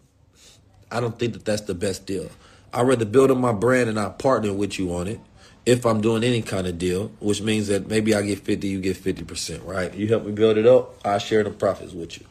I 0.92 1.00
don't 1.00 1.18
think 1.18 1.34
that 1.34 1.46
that's 1.46 1.64
the 1.64 1.76
best 1.76 2.06
deal. 2.06 2.30
I'd 2.74 2.88
rather 2.88 3.06
build 3.06 3.32
up 3.32 3.38
my 3.38 3.54
brand 3.54 3.90
and 3.90 4.00
I 4.00 4.10
partner 4.10 4.54
with 4.54 4.78
you 4.78 4.94
on 4.96 5.08
it 5.08 5.20
if 5.66 5.86
I'm 5.86 6.00
doing 6.00 6.24
any 6.24 6.42
kind 6.42 6.68
of 6.68 6.78
deal, 6.78 7.12
which 7.20 7.42
means 7.42 7.68
that 7.68 7.88
maybe 7.88 8.14
I 8.14 8.22
get 8.22 8.40
50, 8.40 8.68
you 8.68 8.80
get 8.80 8.98
50%, 8.98 9.66
right? 9.66 9.94
You 9.94 10.08
help 10.08 10.26
me 10.26 10.32
build 10.32 10.58
it 10.58 10.68
up, 10.68 10.96
I 11.06 11.18
share 11.18 11.44
the 11.44 11.50
profits 11.50 11.94
with 11.94 12.20
you. 12.20 12.26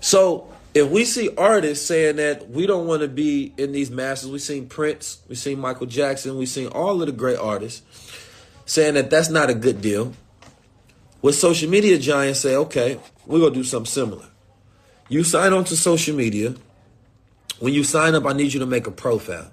So 0.00 0.52
if 0.74 0.88
we 0.88 1.04
see 1.04 1.30
artists 1.36 1.86
saying 1.86 2.16
that 2.16 2.50
we 2.50 2.66
don't 2.66 2.86
want 2.86 3.02
to 3.02 3.08
be 3.08 3.52
in 3.56 3.72
these 3.72 3.90
masses, 3.90 4.30
we've 4.30 4.40
seen 4.40 4.68
Prince, 4.68 5.22
we've 5.28 5.38
seen 5.38 5.58
Michael 5.58 5.86
Jackson, 5.86 6.36
we've 6.36 6.48
seen 6.48 6.68
all 6.68 7.00
of 7.00 7.06
the 7.06 7.12
great 7.12 7.38
artists 7.38 7.82
saying 8.64 8.94
that 8.94 9.10
that's 9.10 9.30
not 9.30 9.50
a 9.50 9.54
good 9.54 9.80
deal. 9.80 10.12
With 11.20 11.34
social 11.34 11.68
media 11.68 11.98
giants 11.98 12.40
say, 12.40 12.54
okay, 12.54 13.00
we're 13.26 13.40
going 13.40 13.52
to 13.52 13.58
do 13.58 13.64
something 13.64 13.90
similar. 13.90 14.26
You 15.08 15.24
sign 15.24 15.52
on 15.52 15.64
to 15.64 15.76
social 15.76 16.14
media. 16.14 16.54
When 17.58 17.72
you 17.72 17.82
sign 17.82 18.14
up, 18.14 18.24
I 18.24 18.34
need 18.34 18.52
you 18.52 18.60
to 18.60 18.66
make 18.66 18.86
a 18.86 18.92
profile. 18.92 19.50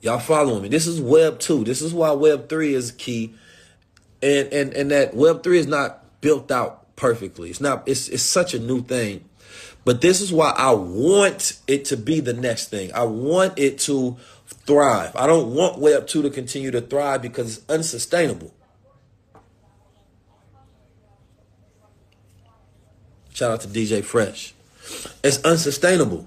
Y'all 0.00 0.20
following 0.20 0.62
me? 0.62 0.68
This 0.68 0.86
is 0.86 1.00
Web 1.00 1.40
2. 1.40 1.64
This 1.64 1.82
is 1.82 1.92
why 1.92 2.12
Web 2.12 2.48
3 2.48 2.74
is 2.74 2.92
key. 2.92 3.34
And 4.22 4.52
and 4.52 4.72
and 4.74 4.90
that 4.92 5.14
Web 5.14 5.42
3 5.42 5.58
is 5.58 5.66
not 5.66 6.20
built 6.20 6.52
out 6.52 6.77
perfectly. 6.98 7.48
It's 7.48 7.60
not 7.60 7.88
it's 7.88 8.08
it's 8.08 8.22
such 8.22 8.52
a 8.52 8.58
new 8.58 8.82
thing. 8.82 9.24
But 9.84 10.02
this 10.02 10.20
is 10.20 10.30
why 10.30 10.50
I 10.50 10.72
want 10.72 11.58
it 11.66 11.86
to 11.86 11.96
be 11.96 12.20
the 12.20 12.34
next 12.34 12.68
thing. 12.68 12.92
I 12.92 13.04
want 13.04 13.58
it 13.58 13.78
to 13.80 14.18
thrive. 14.66 15.16
I 15.16 15.26
don't 15.26 15.54
want 15.54 15.78
Web 15.78 16.06
2 16.06 16.22
to 16.22 16.30
continue 16.30 16.70
to 16.72 16.82
thrive 16.82 17.22
because 17.22 17.58
it's 17.58 17.70
unsustainable. 17.70 18.52
Shout 23.32 23.52
out 23.52 23.60
to 23.62 23.68
DJ 23.68 24.04
Fresh. 24.04 24.52
It's 25.22 25.42
unsustainable 25.44 26.26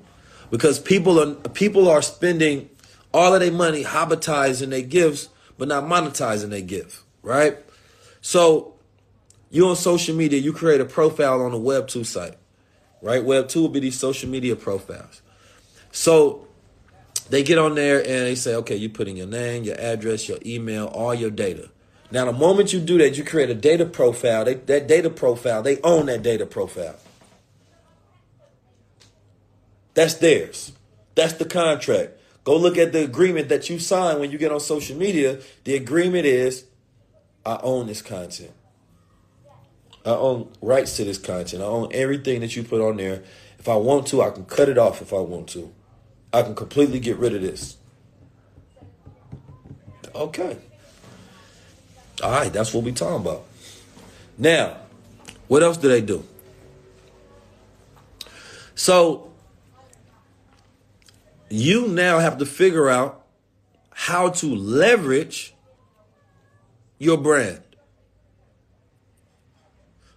because 0.49 0.79
people 0.79 1.19
are 1.19 1.35
people 1.49 1.89
are 1.89 2.01
spending 2.01 2.69
all 3.13 3.33
of 3.33 3.41
their 3.41 3.51
money 3.51 3.83
hobbitizing 3.83 4.69
their 4.69 4.81
gifts, 4.81 5.27
but 5.57 5.67
not 5.67 5.83
monetizing 5.83 6.49
their 6.49 6.61
gift, 6.61 7.01
right? 7.21 7.57
So 8.21 8.70
you 9.51 9.67
on 9.67 9.75
social 9.75 10.15
media, 10.15 10.39
you 10.39 10.53
create 10.53 10.81
a 10.81 10.85
profile 10.85 11.41
on 11.41 11.53
a 11.53 11.59
Web2 11.59 12.05
site, 12.05 12.37
right? 13.01 13.21
Web2 13.21 13.55
will 13.57 13.69
be 13.69 13.81
these 13.81 13.99
social 13.99 14.29
media 14.29 14.55
profiles. 14.55 15.21
So 15.91 16.47
they 17.29 17.43
get 17.43 17.57
on 17.57 17.75
there 17.75 17.99
and 17.99 18.07
they 18.07 18.35
say, 18.35 18.55
okay, 18.55 18.77
you 18.77 18.89
put 18.89 19.09
in 19.09 19.17
your 19.17 19.27
name, 19.27 19.63
your 19.63 19.79
address, 19.79 20.29
your 20.29 20.37
email, 20.45 20.85
all 20.85 21.13
your 21.13 21.29
data. 21.29 21.69
Now, 22.11 22.25
the 22.25 22.33
moment 22.33 22.73
you 22.73 22.79
do 22.79 22.97
that, 22.97 23.17
you 23.17 23.23
create 23.25 23.49
a 23.49 23.53
data 23.53 23.85
profile. 23.85 24.45
They, 24.45 24.55
that 24.55 24.87
data 24.87 25.09
profile, 25.09 25.61
they 25.61 25.79
own 25.81 26.05
that 26.07 26.23
data 26.23 26.45
profile. 26.45 26.95
That's 29.93 30.15
theirs. 30.15 30.71
That's 31.15 31.33
the 31.33 31.45
contract. 31.45 32.11
Go 32.45 32.55
look 32.55 32.77
at 32.77 32.93
the 32.93 33.03
agreement 33.03 33.49
that 33.49 33.69
you 33.69 33.79
sign 33.79 34.19
when 34.19 34.31
you 34.31 34.37
get 34.37 34.51
on 34.51 34.59
social 34.61 34.97
media. 34.97 35.39
The 35.65 35.75
agreement 35.75 36.25
is 36.25 36.65
I 37.45 37.59
own 37.61 37.87
this 37.87 38.01
content. 38.01 38.51
I 40.05 40.09
own 40.11 40.51
rights 40.61 40.97
to 40.97 41.03
this 41.03 41.17
content. 41.17 41.61
I 41.61 41.65
own 41.65 41.89
everything 41.93 42.41
that 42.41 42.55
you 42.55 42.63
put 42.63 42.81
on 42.81 42.97
there. 42.97 43.23
If 43.59 43.69
I 43.69 43.75
want 43.75 44.07
to, 44.07 44.21
I 44.21 44.31
can 44.31 44.45
cut 44.45 44.69
it 44.69 44.77
off 44.77 45.01
if 45.01 45.13
I 45.13 45.19
want 45.19 45.49
to. 45.49 45.71
I 46.33 46.41
can 46.41 46.55
completely 46.55 46.99
get 46.99 47.17
rid 47.17 47.35
of 47.35 47.41
this. 47.41 47.77
Okay. 50.15 50.57
All 52.23 52.31
right, 52.31 52.51
that's 52.51 52.73
what 52.73 52.83
we 52.83 52.91
talking 52.91 53.21
about. 53.21 53.45
Now, 54.37 54.77
what 55.47 55.63
else 55.63 55.77
do 55.77 55.87
they 55.87 56.01
do? 56.01 56.25
So, 58.75 59.31
you 61.49 61.87
now 61.87 62.19
have 62.19 62.37
to 62.39 62.45
figure 62.45 62.89
out 62.89 63.25
how 63.91 64.29
to 64.29 64.55
leverage 64.55 65.53
your 66.97 67.17
brand. 67.17 67.61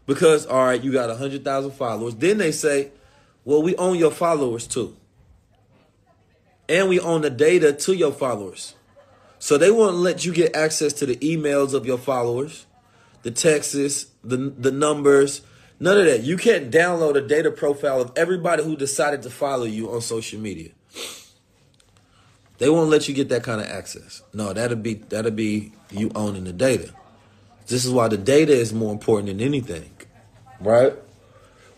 Because, 0.06 0.46
all 0.46 0.64
right, 0.64 0.82
you 0.82 0.92
got 0.92 1.08
100,000 1.08 1.70
followers. 1.72 2.14
Then 2.16 2.38
they 2.38 2.52
say, 2.52 2.90
well, 3.44 3.62
we 3.62 3.76
own 3.76 3.98
your 3.98 4.10
followers 4.10 4.66
too. 4.66 4.96
And 6.68 6.88
we 6.88 6.98
own 7.00 7.22
the 7.22 7.30
data 7.30 7.72
to 7.72 7.94
your 7.94 8.12
followers. 8.12 8.74
So 9.38 9.58
they 9.58 9.70
won't 9.70 9.96
let 9.96 10.24
you 10.24 10.32
get 10.32 10.56
access 10.56 10.92
to 10.94 11.06
the 11.06 11.16
emails 11.16 11.74
of 11.74 11.84
your 11.84 11.98
followers, 11.98 12.66
the 13.22 13.30
texts, 13.30 14.06
the, 14.22 14.36
the 14.36 14.72
numbers, 14.72 15.42
none 15.78 15.98
of 15.98 16.06
that. 16.06 16.22
You 16.22 16.38
can't 16.38 16.70
download 16.70 17.16
a 17.16 17.20
data 17.20 17.50
profile 17.50 18.00
of 18.00 18.12
everybody 18.16 18.64
who 18.64 18.76
decided 18.76 19.22
to 19.22 19.30
follow 19.30 19.64
you 19.64 19.92
on 19.92 20.00
social 20.00 20.40
media. 20.40 20.70
They 22.56 22.70
won't 22.70 22.88
let 22.88 23.08
you 23.08 23.14
get 23.14 23.28
that 23.30 23.42
kind 23.42 23.60
of 23.60 23.66
access. 23.66 24.22
No, 24.32 24.52
that'll 24.52 24.76
be 24.78 24.94
that'll 24.94 25.32
be 25.32 25.72
you 25.90 26.10
owning 26.14 26.44
the 26.44 26.52
data. 26.52 26.94
This 27.66 27.84
is 27.84 27.90
why 27.90 28.08
the 28.08 28.16
data 28.16 28.52
is 28.52 28.72
more 28.72 28.92
important 28.92 29.26
than 29.28 29.40
anything 29.40 29.90
right? 30.60 30.94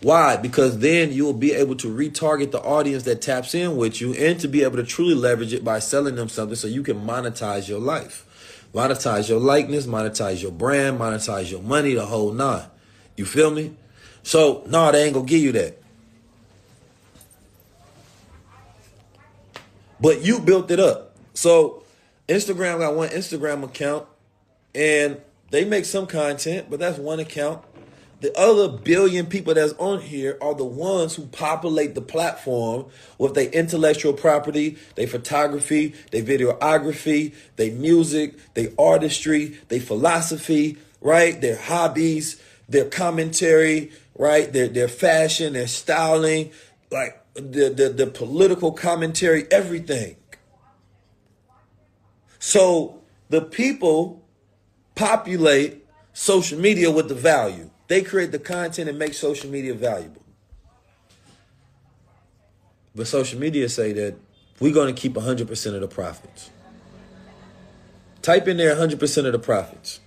Why? 0.02 0.37
Because 0.37 0.78
then 0.78 1.12
you 1.12 1.25
will 1.25 1.33
be 1.33 1.52
able 1.52 1.75
to 1.76 1.88
retarget 1.88 2.50
the 2.50 2.61
audience 2.61 3.04
that 3.04 3.23
taps 3.23 3.54
in 3.54 3.76
with 3.76 4.00
you 4.00 4.12
and 4.14 4.38
to 4.40 4.49
be 4.49 4.62
able 4.62 4.76
to 4.76 4.85
truly 4.85 5.14
leverage 5.14 5.52
it 5.52 5.64
by 5.64 5.78
selling 5.78 6.16
them 6.16 6.28
something 6.28 6.56
so 6.56 6.68
you 6.68 6.83
can 6.83 7.04
monetize 7.06 7.68
your 7.68 7.80
life. 7.80 8.25
Monetize 8.75 9.28
your 9.28 9.40
likeness, 9.40 9.87
monetize 9.87 10.42
your 10.42 10.52
brand, 10.52 11.00
monetize 11.00 11.50
your 11.50 11.62
money, 11.62 11.95
the 11.95 12.04
whole 12.04 12.33
nine. 12.33 12.66
You 13.16 13.25
feel 13.25 13.50
me? 13.50 13.75
So, 14.23 14.64
no, 14.66 14.92
they 14.92 15.04
ain't 15.04 15.14
gonna 15.14 15.26
give 15.26 15.40
you 15.40 15.52
that. 15.52 15.83
But 19.99 20.23
you 20.23 20.40
built 20.40 20.71
it 20.71 20.78
up. 20.78 21.16
So, 21.33 21.85
Instagram 22.28 22.80
got 22.80 22.95
one 22.95 23.09
Instagram 23.09 23.62
account 23.62 24.06
and 24.75 25.21
they 25.50 25.64
make 25.64 25.85
some 25.85 26.06
content, 26.06 26.68
but 26.68 26.78
that's 26.78 26.99
one 26.99 27.21
account. 27.21 27.62
The 28.21 28.37
other 28.39 28.69
billion 28.69 29.27
people 29.27 29.53
that's 29.55 29.75
on 29.75 30.01
here 30.01 30.39
are 30.41 30.55
the 30.55 30.65
ones 30.65 31.15
who 31.15 31.27
populate 31.27 31.95
the 31.95 32.01
platform 32.01 32.87
with 33.19 33.35
their 33.35 33.51
intellectual 33.51 34.15
property, 34.15 34.79
their 34.95 35.07
photography, 35.07 35.95
their 36.13 36.23
videography, 36.23 37.35
their 37.57 37.73
music, 37.73 38.55
their 38.55 38.71
artistry, 38.79 39.59
their 39.69 39.81
philosophy, 39.81 40.79
right? 41.03 41.39
Their 41.43 41.59
hobbies, 41.59 42.41
their 42.69 42.87
commentary, 42.87 43.93
right? 44.17 44.51
Their 44.51 44.69
their 44.69 44.89
fashion, 44.89 45.53
their 45.53 45.67
styling, 45.67 46.53
like 46.91 47.23
the 47.35 47.69
the, 47.69 47.91
the 47.95 48.07
political 48.07 48.73
commentary, 48.73 49.47
everything. 49.51 50.17
So 52.39 53.03
the 53.29 53.43
people 53.43 54.25
populate 54.95 55.85
social 56.15 56.59
media 56.59 56.91
with 56.91 57.09
the 57.09 57.15
value. 57.15 57.71
They 57.88 58.02
create 58.02 58.33
the 58.33 58.38
content 58.38 58.88
and 58.88 58.99
make 58.99 59.14
social 59.14 59.50
media 59.50 59.75
valuable. 59.75 60.23
But 62.95 63.07
social 63.07 63.38
media 63.38 63.69
say 63.69 63.93
that 63.93 64.16
we're 64.59 64.73
going 64.73 64.95
to 64.95 65.00
keep 65.00 65.14
100% 65.14 65.75
of 65.75 65.81
the 65.81 65.88
profits. 65.88 66.50
Type 68.23 68.49
in 68.49 68.57
there 68.57 68.75
100% 68.75 69.26
of 69.26 69.33
the 69.33 69.38
profits. 69.38 70.00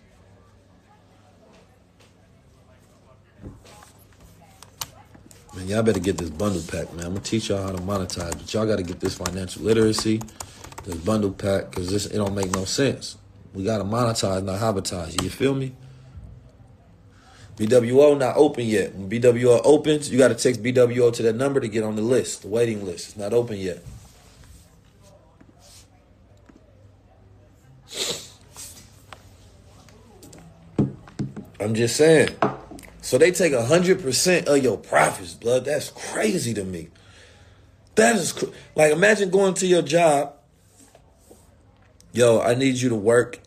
Man, 5.56 5.68
y'all 5.68 5.84
better 5.84 6.00
get 6.00 6.18
this 6.18 6.30
bundle 6.30 6.62
pack, 6.68 6.94
man. 6.94 7.06
I'm 7.06 7.14
gonna 7.14 7.22
teach 7.22 7.50
y'all 7.50 7.62
how 7.62 7.72
to 7.72 7.82
monetize, 7.82 8.34
but 8.34 8.54
y'all 8.54 8.68
gotta 8.68 8.84
get 8.84 9.00
this 9.00 9.16
financial 9.16 9.64
literacy, 9.64 10.22
this 10.84 10.96
bundle 10.96 11.32
pack, 11.32 11.70
because 11.70 11.90
this 11.90 12.06
it 12.06 12.18
don't 12.18 12.36
make 12.36 12.54
no 12.54 12.66
sense. 12.66 13.18
We 13.54 13.64
gotta 13.64 13.84
monetize, 13.84 14.44
not 14.44 14.60
hobbitize. 14.60 15.22
You 15.24 15.30
feel 15.30 15.56
me? 15.56 15.76
BWO 17.60 18.18
not 18.18 18.38
open 18.38 18.66
yet. 18.66 18.96
When 18.96 19.10
BWO 19.10 19.60
opens, 19.66 20.10
you 20.10 20.18
got 20.18 20.30
to 20.30 20.36
text 20.36 20.64
BWO 20.64 21.12
to 21.14 21.24
that 21.24 21.36
number 21.36 21.60
to 21.60 21.68
get 21.68 21.84
on 21.84 21.98
the 21.98 22.02
list, 22.02 22.44
the 22.44 22.48
waiting 22.48 22.86
list. 22.86 23.10
It's 23.10 23.18
not 23.18 23.34
open 23.34 23.58
yet. 23.58 23.84
I'm 31.60 31.76
just 31.76 31.98
saying. 31.98 32.30
So 33.02 33.18
they 33.18 33.32
take 33.32 33.52
100% 33.52 34.48
of 34.48 34.64
your 34.64 34.78
profits, 34.78 35.34
blood. 35.34 35.66
That's 35.66 35.90
crazy 35.90 36.54
to 36.54 36.64
me. 36.64 36.88
That 37.96 38.16
is 38.16 38.32
cr- 38.32 38.46
like 38.76 38.94
imagine 38.94 39.30
going 39.30 39.56
to 39.56 39.68
your 39.68 39.82
job. 39.82 40.34
Yo, 42.14 42.40
I 42.40 42.56
need 42.56 42.76
you 42.76 42.88
to 42.88 42.96
work 42.96 43.40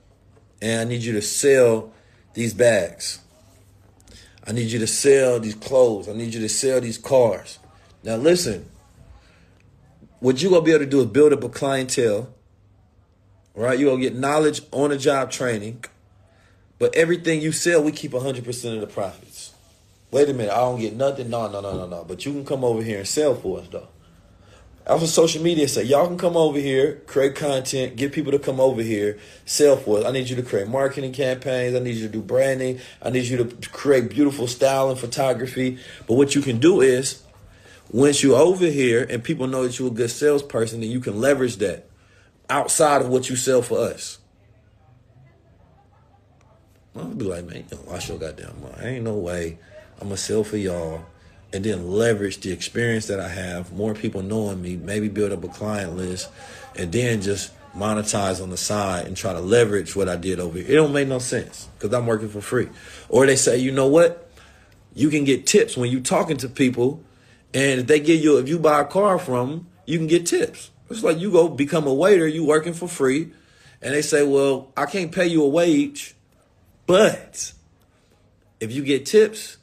and 0.61 0.83
I 0.83 0.85
need 0.85 1.02
you 1.02 1.14
to 1.14 1.23
sell 1.23 1.92
these 2.35 2.52
bags. 2.52 3.21
I 4.46 4.52
need 4.52 4.70
you 4.70 4.78
to 4.80 4.87
sell 4.87 5.38
these 5.40 5.54
clothes. 5.54 6.08
I 6.08 6.12
need 6.12 6.34
you 6.34 6.40
to 6.40 6.49
sell 6.49 6.80
these 6.80 6.99
cars. 6.99 7.58
Now 8.02 8.16
listen, 8.16 8.68
what 10.20 10.42
you're 10.42 10.50
gonna 10.50 10.64
be 10.64 10.72
able 10.72 10.84
to 10.84 10.90
do 10.90 11.00
is 11.00 11.06
build 11.06 11.32
up 11.32 11.44
a 11.44 11.49
clientele. 11.49 12.32
Right? 13.54 13.78
You're 13.78 13.90
gonna 13.90 14.02
get 14.02 14.16
knowledge 14.16 14.62
on 14.72 14.90
the 14.90 14.99
job 14.99 15.30
training. 15.30 15.84
But 16.78 16.96
everything 16.96 17.40
you 17.40 17.52
sell, 17.52 17.82
we 17.82 17.92
keep 17.92 18.12
100% 18.12 18.75
of 18.75 18.80
the 18.80 18.87
profits. 18.87 19.52
Wait 20.11 20.28
a 20.28 20.34
minute, 20.34 20.52
I 20.52 20.56
don't 20.56 20.80
get 20.80 20.94
nothing. 20.94 21.30
No, 21.30 21.49
no, 21.49 21.61
no, 21.61 21.76
no, 21.76 21.87
no. 21.87 22.04
But 22.04 22.26
you 22.26 22.32
can 22.32 22.44
come 22.44 22.64
over 22.64 22.82
here 22.82 22.99
and 22.99 23.08
sell 23.08 23.34
for 23.34 23.61
us, 23.61 23.68
though. 23.70 23.88
That's 24.84 25.00
what 25.00 25.10
social 25.10 25.42
media 25.42 25.68
say. 25.68 25.84
Y'all 25.84 26.08
can 26.08 26.18
come 26.18 26.36
over 26.36 26.58
here, 26.58 27.02
create 27.06 27.36
content, 27.36 27.94
get 27.94 28.12
people 28.12 28.32
to 28.32 28.38
come 28.38 28.58
over 28.58 28.82
here, 28.82 29.18
sell 29.44 29.76
for 29.76 29.98
us. 29.98 30.04
I 30.04 30.10
need 30.10 30.28
you 30.28 30.34
to 30.36 30.42
create 30.42 30.66
marketing 30.66 31.12
campaigns. 31.12 31.76
I 31.76 31.78
need 31.78 31.94
you 31.94 32.06
to 32.08 32.12
do 32.12 32.20
branding. 32.20 32.80
I 33.00 33.10
need 33.10 33.26
you 33.26 33.44
to 33.44 33.68
create 33.70 34.10
beautiful 34.10 34.48
style 34.48 34.90
and 34.90 34.98
photography. 34.98 35.78
But 36.08 36.14
what 36.14 36.34
you 36.34 36.42
can 36.42 36.58
do 36.58 36.80
is, 36.80 37.22
once 37.92 38.24
you're 38.24 38.38
over 38.38 38.66
here 38.66 39.06
and 39.08 39.22
people 39.22 39.46
know 39.46 39.62
that 39.62 39.78
you're 39.78 39.88
a 39.88 39.92
good 39.92 40.10
salesperson, 40.10 40.80
then 40.80 40.90
you 40.90 40.98
can 40.98 41.20
leverage 41.20 41.56
that 41.58 41.88
outside 42.50 43.02
of 43.02 43.08
what 43.08 43.30
you 43.30 43.36
sell 43.36 43.62
for 43.62 43.78
us. 43.78 44.18
I'll 46.96 47.04
be 47.04 47.24
like, 47.24 47.44
man, 47.44 47.64
you 47.70 47.76
know, 47.76 47.84
watch 47.86 48.08
your 48.08 48.18
goddamn 48.18 48.60
mind. 48.60 48.82
Ain't 48.82 49.04
no 49.04 49.14
way 49.14 49.58
I'm 50.00 50.08
gonna 50.08 50.16
sell 50.16 50.42
for 50.42 50.56
y'all 50.56 51.04
and 51.52 51.64
then 51.64 51.90
leverage 51.90 52.40
the 52.40 52.50
experience 52.50 53.06
that 53.09 53.21
I 53.21 53.28
have, 53.28 53.73
more 53.73 53.94
people 53.94 54.23
knowing 54.23 54.62
me, 54.62 54.76
maybe 54.76 55.09
build 55.09 55.32
up 55.32 55.44
a 55.44 55.49
client 55.49 55.97
list, 55.97 56.30
and 56.76 56.90
then 56.90 57.21
just 57.21 57.52
monetize 57.75 58.42
on 58.42 58.50
the 58.50 58.56
side 58.56 59.06
and 59.06 59.16
try 59.16 59.32
to 59.32 59.40
leverage 59.40 59.97
what 59.97 60.09
I 60.09 60.16
did 60.16 60.40
over 60.40 60.59
here. 60.59 60.66
It 60.71 60.75
don't 60.75 60.92
make 60.92 61.09
no 61.09 61.18
sense 61.18 61.68
because 61.78 61.92
I'm 61.94 62.06
working 62.06 62.28
for 62.28 62.40
free. 62.40 62.68
Or 63.09 63.26
they 63.26 63.37
say, 63.37 63.59
you 63.59 63.73
know 63.73 63.87
what? 63.87 64.30
You 64.94 65.09
can 65.09 65.25
get 65.25 65.47
tips 65.47 65.76
when 65.76 65.90
you 65.90 66.00
talking 66.00 66.37
to 66.38 66.49
people, 66.49 67.02
and 67.54 67.80
if 67.80 67.87
they 67.87 68.00
give 68.00 68.23
you, 68.23 68.38
if 68.38 68.49
you 68.49 68.59
buy 68.59 68.80
a 68.80 68.85
car 68.85 69.18
from 69.18 69.50
them, 69.50 69.66
you 69.87 69.99
can 69.99 70.06
get 70.06 70.26
tips. 70.26 70.71
It's 70.90 71.02
like 71.02 71.18
you 71.18 71.30
go 71.30 71.49
become 71.49 71.87
a 71.87 71.94
waiter, 71.94 72.26
you 72.28 72.44
working 72.44 72.75
for 72.75 72.87
free, 72.87 73.32
and 73.80 73.94
they 73.94 74.02
say, 74.02 74.23
well, 74.23 74.71
I 74.76 74.87
can't 74.87 75.11
pay 75.11 75.26
you 75.26 75.42
a 75.42 75.49
wage, 75.49 76.14
but 76.87 77.52
if 78.61 78.71
you 78.71 78.82
get 78.85 79.06
tips, 79.06 79.56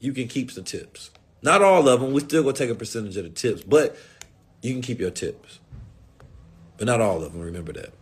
you 0.00 0.12
can 0.12 0.26
keep 0.26 0.52
the 0.52 0.62
tips. 0.62 1.10
Not 1.44 1.60
all 1.60 1.86
of 1.86 2.00
them. 2.00 2.14
We 2.14 2.20
still 2.20 2.42
gonna 2.42 2.54
take 2.54 2.70
a 2.70 2.74
percentage 2.74 3.18
of 3.18 3.24
the 3.24 3.30
tips, 3.30 3.62
but 3.62 3.96
you 4.62 4.72
can 4.72 4.80
keep 4.80 4.98
your 4.98 5.10
tips. 5.10 5.60
But 6.78 6.86
not 6.86 7.02
all 7.02 7.22
of 7.22 7.32
them. 7.34 7.42
Remember 7.42 7.72
that, 7.74 7.92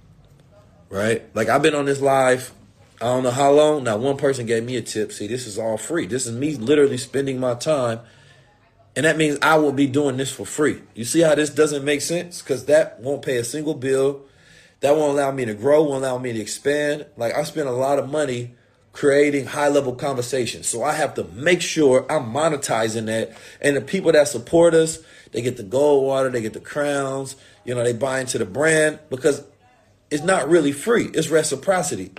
right? 0.89 1.25
Like 1.35 1.49
I've 1.49 1.61
been 1.61 1.75
on 1.75 1.85
this 1.85 2.01
live. 2.01 2.53
I 3.01 3.07
don't 3.07 3.25
know 3.25 3.33
how 3.33 3.51
long. 3.51 3.83
Now 3.83 3.97
one 3.97 4.17
person 4.17 4.47
gave 4.47 4.63
me 4.63 4.77
a 4.77 4.81
tip. 4.81 5.11
See, 5.11 5.27
this 5.27 5.49
is 5.49 5.59
all 5.59 5.77
free. 5.77 6.07
This 6.07 6.25
is 6.25 6.37
me 6.37 6.55
literally 6.55 6.97
spending 6.97 7.41
my 7.41 7.55
time, 7.55 7.99
and 8.95 9.05
that 9.05 9.17
means 9.17 9.39
I 9.43 9.57
will 9.57 9.73
be 9.73 9.89
doing 9.89 10.17
this 10.19 10.31
for 10.31 10.47
free. 10.47 10.81
You 10.95 11.05
see 11.05 11.23
how 11.23 11.35
this 11.35 11.51
doesn't 11.51 11.85
make 11.85 12.01
sense? 12.01 12.43
Because 12.43 12.67
that 12.67 13.01
won't 13.01 13.23
pay 13.23 13.39
a 13.39 13.45
single 13.45 13.75
bill. 13.75 14.23
That 14.81 14.95
won't 14.95 15.19
allow 15.19 15.33
me 15.33 15.47
to 15.47 15.55
grow. 15.55 15.83
Won't 15.83 16.05
allow 16.05 16.19
me 16.19 16.33
to 16.33 16.41
expand. 16.41 17.07
Like 17.17 17.35
I 17.35 17.43
spend 17.43 17.69
a 17.69 17.73
lot 17.73 17.99
of 17.99 18.09
money 18.09 18.55
creating 18.93 19.47
high 19.47 19.69
level 19.69 19.95
conversations. 19.95 20.69
So 20.69 20.83
I 20.83 20.93
have 20.93 21.15
to 21.15 21.25
make 21.25 21.63
sure 21.63 22.05
I'm 22.11 22.33
monetizing 22.33 23.07
that. 23.07 23.33
And 23.61 23.77
the 23.77 23.81
people 23.81 24.13
that 24.13 24.29
support 24.29 24.75
us, 24.75 24.99
they 25.33 25.43
get 25.43 25.57
the 25.57 25.63
gold 25.63 26.05
water, 26.05 26.29
they 26.29 26.43
get 26.43 26.53
the 26.53 26.61
crowns, 26.61 27.37
you 27.65 27.75
know, 27.75 27.83
they 27.83 27.95
buy 27.95 28.21
into 28.21 28.39
the 28.39 28.45
brand 28.45 28.99
because 29.09 29.45
it's 30.11 30.23
not 30.23 30.49
really 30.49 30.73
free. 30.73 31.07
It's 31.15 31.29
reciprocity. 31.29 32.13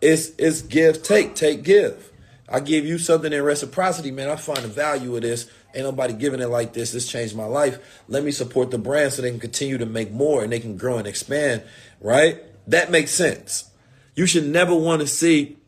It's 0.00 0.32
it's 0.38 0.62
give, 0.62 1.02
take, 1.02 1.34
take, 1.34 1.62
give. 1.62 2.10
I 2.48 2.60
give 2.60 2.84
you 2.84 2.98
something 2.98 3.32
in 3.32 3.42
reciprocity, 3.42 4.10
man. 4.10 4.28
I 4.28 4.36
find 4.36 4.58
the 4.58 4.68
value 4.68 5.14
of 5.14 5.22
this. 5.22 5.48
Ain't 5.74 5.84
nobody 5.84 6.12
giving 6.12 6.40
it 6.40 6.48
like 6.48 6.72
this. 6.72 6.90
This 6.90 7.06
changed 7.06 7.36
my 7.36 7.44
life. 7.44 7.78
Let 8.08 8.24
me 8.24 8.32
support 8.32 8.72
the 8.72 8.78
brand 8.78 9.12
so 9.12 9.22
they 9.22 9.30
can 9.30 9.38
continue 9.38 9.78
to 9.78 9.86
make 9.86 10.10
more 10.10 10.42
and 10.42 10.52
they 10.52 10.58
can 10.58 10.76
grow 10.76 10.98
and 10.98 11.06
expand, 11.06 11.62
right? 12.00 12.42
That 12.66 12.90
makes 12.90 13.12
sense. 13.12 13.70
You 14.16 14.26
should 14.26 14.46
never 14.46 14.74
want 14.74 15.00
to 15.00 15.06
see 15.06 15.58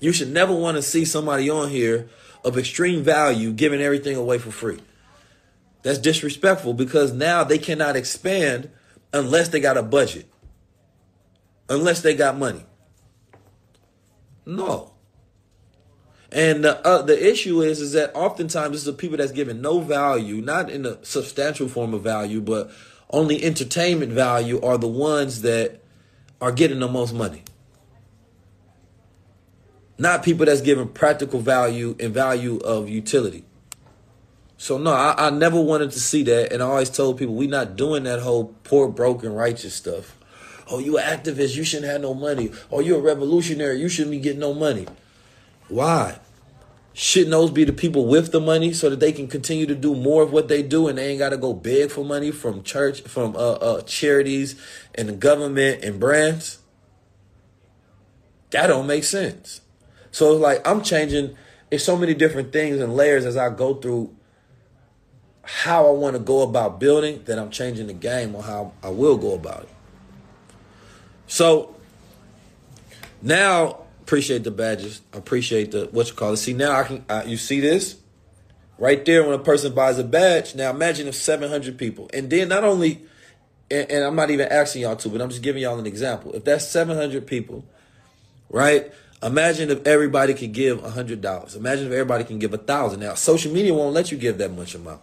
you 0.00 0.12
should 0.12 0.30
never 0.30 0.54
want 0.54 0.76
to 0.76 0.82
see 0.82 1.04
somebody 1.04 1.48
on 1.48 1.70
here 1.70 2.08
of 2.44 2.58
extreme 2.58 3.02
value 3.02 3.52
giving 3.52 3.80
everything 3.80 4.16
away 4.16 4.38
for 4.38 4.50
free. 4.50 4.78
That's 5.82 5.98
disrespectful 5.98 6.74
because 6.74 7.12
now 7.12 7.44
they 7.44 7.58
cannot 7.58 7.96
expand 7.96 8.70
unless 9.12 9.48
they 9.48 9.60
got 9.60 9.76
a 9.76 9.82
budget, 9.82 10.26
unless 11.68 12.00
they 12.02 12.14
got 12.14 12.38
money. 12.38 12.64
No. 14.46 14.92
And 16.32 16.64
the, 16.64 16.84
uh, 16.84 17.02
the 17.02 17.30
issue 17.30 17.62
is, 17.62 17.80
is 17.80 17.92
that 17.92 18.14
oftentimes 18.14 18.76
is 18.76 18.84
the 18.84 18.92
people 18.92 19.18
that's 19.18 19.30
giving 19.32 19.60
no 19.60 19.80
value, 19.80 20.42
not 20.42 20.68
in 20.68 20.84
a 20.84 21.02
substantial 21.04 21.68
form 21.68 21.94
of 21.94 22.02
value, 22.02 22.40
but 22.40 22.70
only 23.10 23.42
entertainment 23.44 24.10
value 24.10 24.60
are 24.60 24.76
the 24.76 24.88
ones 24.88 25.42
that 25.42 25.80
are 26.40 26.50
getting 26.50 26.80
the 26.80 26.88
most 26.88 27.14
money 27.14 27.44
not 29.98 30.22
people 30.22 30.46
that's 30.46 30.60
giving 30.60 30.88
practical 30.88 31.40
value 31.40 31.96
and 32.00 32.12
value 32.12 32.58
of 32.58 32.88
utility. 32.88 33.44
So 34.56 34.78
no, 34.78 34.92
I, 34.92 35.26
I 35.26 35.30
never 35.30 35.60
wanted 35.60 35.90
to 35.92 36.00
see 36.00 36.22
that, 36.24 36.52
and 36.52 36.62
I 36.62 36.66
always 36.66 36.90
told 36.90 37.18
people 37.18 37.34
we 37.34 37.46
not 37.46 37.76
doing 37.76 38.04
that 38.04 38.20
whole 38.20 38.54
poor, 38.64 38.88
broken, 38.88 39.32
righteous 39.32 39.74
stuff. 39.74 40.16
Oh, 40.70 40.78
you 40.78 40.96
an 40.96 41.04
activist, 41.04 41.54
you 41.56 41.64
shouldn't 41.64 41.90
have 41.90 42.00
no 42.00 42.14
money. 42.14 42.50
Oh, 42.70 42.80
you're 42.80 42.98
a 42.98 43.02
revolutionary, 43.02 43.78
you 43.78 43.88
shouldn't 43.88 44.12
be 44.12 44.20
getting 44.20 44.40
no 44.40 44.54
money. 44.54 44.86
Why? 45.68 46.18
Shouldn't 46.94 47.32
those 47.32 47.50
be 47.50 47.64
the 47.64 47.72
people 47.72 48.06
with 48.06 48.30
the 48.30 48.40
money 48.40 48.72
so 48.72 48.88
that 48.88 49.00
they 49.00 49.10
can 49.10 49.26
continue 49.26 49.66
to 49.66 49.74
do 49.74 49.94
more 49.96 50.22
of 50.22 50.32
what 50.32 50.46
they 50.46 50.62
do 50.62 50.86
and 50.86 50.96
they 50.96 51.08
ain't 51.08 51.18
got 51.18 51.30
to 51.30 51.36
go 51.36 51.52
beg 51.52 51.90
for 51.90 52.04
money 52.04 52.30
from 52.30 52.62
church, 52.62 53.02
from 53.02 53.34
uh, 53.34 53.54
uh, 53.54 53.82
charities 53.82 54.54
and 54.94 55.08
the 55.08 55.12
government 55.12 55.82
and 55.82 55.98
brands? 55.98 56.58
That 58.50 58.68
don't 58.68 58.86
make 58.86 59.02
sense. 59.02 59.60
So 60.14 60.32
it's 60.32 60.40
like 60.40 60.66
I'm 60.66 60.80
changing. 60.80 61.36
It's 61.72 61.82
so 61.82 61.96
many 61.96 62.14
different 62.14 62.52
things 62.52 62.80
and 62.80 62.94
layers 62.94 63.26
as 63.26 63.36
I 63.36 63.50
go 63.50 63.74
through 63.74 64.14
how 65.42 65.88
I 65.88 65.90
want 65.90 66.14
to 66.14 66.20
go 66.20 66.42
about 66.42 66.78
building 66.78 67.24
that 67.24 67.36
I'm 67.36 67.50
changing 67.50 67.88
the 67.88 67.94
game 67.94 68.36
on 68.36 68.44
how 68.44 68.74
I 68.80 68.90
will 68.90 69.16
go 69.16 69.34
about 69.34 69.64
it. 69.64 69.68
So 71.26 71.74
now 73.22 73.80
appreciate 74.02 74.44
the 74.44 74.52
badges. 74.52 75.00
Appreciate 75.12 75.72
the 75.72 75.88
what 75.90 76.06
you 76.06 76.14
call 76.14 76.34
it. 76.34 76.36
See 76.36 76.52
now 76.52 76.80
I 76.80 76.84
can 76.84 77.28
you 77.28 77.36
see 77.36 77.58
this 77.58 77.96
right 78.78 79.04
there 79.04 79.24
when 79.24 79.34
a 79.34 79.42
person 79.42 79.74
buys 79.74 79.98
a 79.98 80.04
badge. 80.04 80.54
Now 80.54 80.70
imagine 80.70 81.08
if 81.08 81.16
700 81.16 81.76
people, 81.76 82.08
and 82.14 82.30
then 82.30 82.48
not 82.50 82.62
only, 82.62 83.02
and, 83.68 83.90
and 83.90 84.04
I'm 84.04 84.14
not 84.14 84.30
even 84.30 84.46
asking 84.46 84.82
y'all 84.82 84.94
to, 84.94 85.08
but 85.08 85.20
I'm 85.20 85.30
just 85.30 85.42
giving 85.42 85.60
y'all 85.60 85.80
an 85.80 85.86
example. 85.86 86.34
If 86.34 86.44
that's 86.44 86.68
700 86.68 87.26
people, 87.26 87.64
right? 88.48 88.92
Imagine 89.24 89.70
if 89.70 89.86
everybody 89.86 90.34
could 90.34 90.52
give 90.52 90.84
a 90.84 90.90
hundred 90.90 91.22
dollars. 91.22 91.56
Imagine 91.56 91.86
if 91.86 91.92
everybody 91.92 92.24
can 92.24 92.38
give 92.38 92.52
a 92.52 92.58
thousand. 92.58 93.00
Now, 93.00 93.14
social 93.14 93.52
media 93.52 93.72
won't 93.72 93.94
let 93.94 94.12
you 94.12 94.18
give 94.18 94.36
that 94.36 94.52
much 94.52 94.74
amount. 94.74 95.00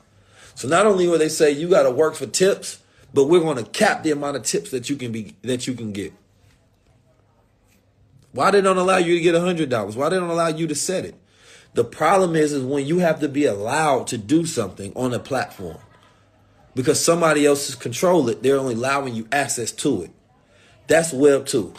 So 0.53 0.67
not 0.67 0.85
only 0.85 1.07
will 1.07 1.17
they 1.17 1.27
say 1.27 1.49
you 1.49 1.67
got 1.67 1.83
to 1.83 1.91
work 1.91 2.13
for 2.13 2.27
tips, 2.27 2.79
but 3.15 3.25
we're 3.25 3.39
going 3.39 3.57
to 3.57 3.69
cap 3.71 4.03
the 4.03 4.11
amount 4.11 4.37
of 4.37 4.43
tips 4.43 4.69
that 4.71 4.91
you 4.91 4.95
can 4.95 5.11
be 5.11 5.35
that 5.41 5.65
you 5.65 5.73
can 5.73 5.91
get. 5.91 6.13
Why 8.31 8.51
they 8.51 8.61
don't 8.61 8.77
allow 8.77 8.97
you 8.97 9.15
to 9.15 9.21
get 9.21 9.33
a 9.33 9.41
hundred 9.41 9.69
dollars? 9.69 9.97
Why 9.97 10.09
they 10.09 10.17
don't 10.17 10.29
allow 10.29 10.49
you 10.49 10.67
to 10.67 10.75
set 10.75 11.03
it? 11.03 11.15
The 11.73 11.83
problem 11.83 12.35
is, 12.35 12.53
is 12.53 12.63
when 12.63 12.85
you 12.85 12.99
have 12.99 13.21
to 13.21 13.27
be 13.27 13.45
allowed 13.45 14.05
to 14.07 14.19
do 14.19 14.45
something 14.45 14.93
on 14.95 15.13
a 15.15 15.19
platform 15.19 15.79
because 16.75 17.03
somebody 17.03 17.45
else 17.45 17.69
is 17.69 17.75
control 17.75 18.29
it. 18.29 18.43
They're 18.43 18.57
only 18.59 18.75
allowing 18.75 19.15
you 19.15 19.27
access 19.31 19.71
to 19.71 20.03
it. 20.03 20.11
That's 20.85 21.11
Web 21.11 21.47
two. 21.47 21.73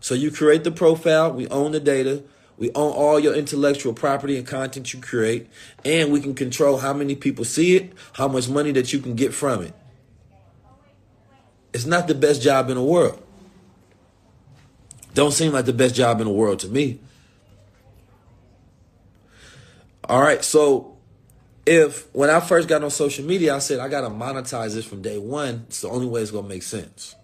So 0.00 0.14
you 0.14 0.30
create 0.30 0.64
the 0.64 0.70
profile, 0.70 1.32
we 1.32 1.48
own 1.48 1.72
the 1.72 1.80
data, 1.80 2.22
we 2.56 2.70
own 2.74 2.92
all 2.92 3.20
your 3.20 3.34
intellectual 3.34 3.92
property 3.92 4.36
and 4.36 4.46
content 4.46 4.92
you 4.92 5.00
create, 5.00 5.48
and 5.84 6.12
we 6.12 6.20
can 6.20 6.34
control 6.34 6.78
how 6.78 6.92
many 6.92 7.14
people 7.14 7.44
see 7.44 7.76
it, 7.76 7.92
how 8.14 8.28
much 8.28 8.48
money 8.48 8.72
that 8.72 8.92
you 8.92 8.98
can 8.98 9.14
get 9.14 9.32
from 9.32 9.62
it. 9.62 9.74
It's 11.72 11.86
not 11.86 12.08
the 12.08 12.14
best 12.14 12.42
job 12.42 12.68
in 12.70 12.76
the 12.76 12.82
world. 12.82 13.22
Don't 15.14 15.32
seem 15.32 15.52
like 15.52 15.66
the 15.66 15.72
best 15.72 15.94
job 15.94 16.20
in 16.20 16.26
the 16.26 16.32
world 16.32 16.60
to 16.60 16.68
me. 16.68 17.00
All 20.04 20.22
right, 20.22 20.42
so 20.42 20.96
if 21.66 22.12
when 22.14 22.30
I 22.30 22.40
first 22.40 22.66
got 22.66 22.82
on 22.82 22.90
social 22.90 23.24
media, 23.24 23.54
I 23.54 23.58
said 23.58 23.78
I 23.78 23.88
gotta 23.88 24.08
monetize 24.08 24.74
this 24.74 24.86
from 24.86 25.02
day 25.02 25.18
one. 25.18 25.66
It's 25.68 25.82
the 25.82 25.88
only 25.88 26.06
way 26.06 26.22
it's 26.22 26.30
gonna 26.30 26.48
make 26.48 26.62
sense. 26.62 27.14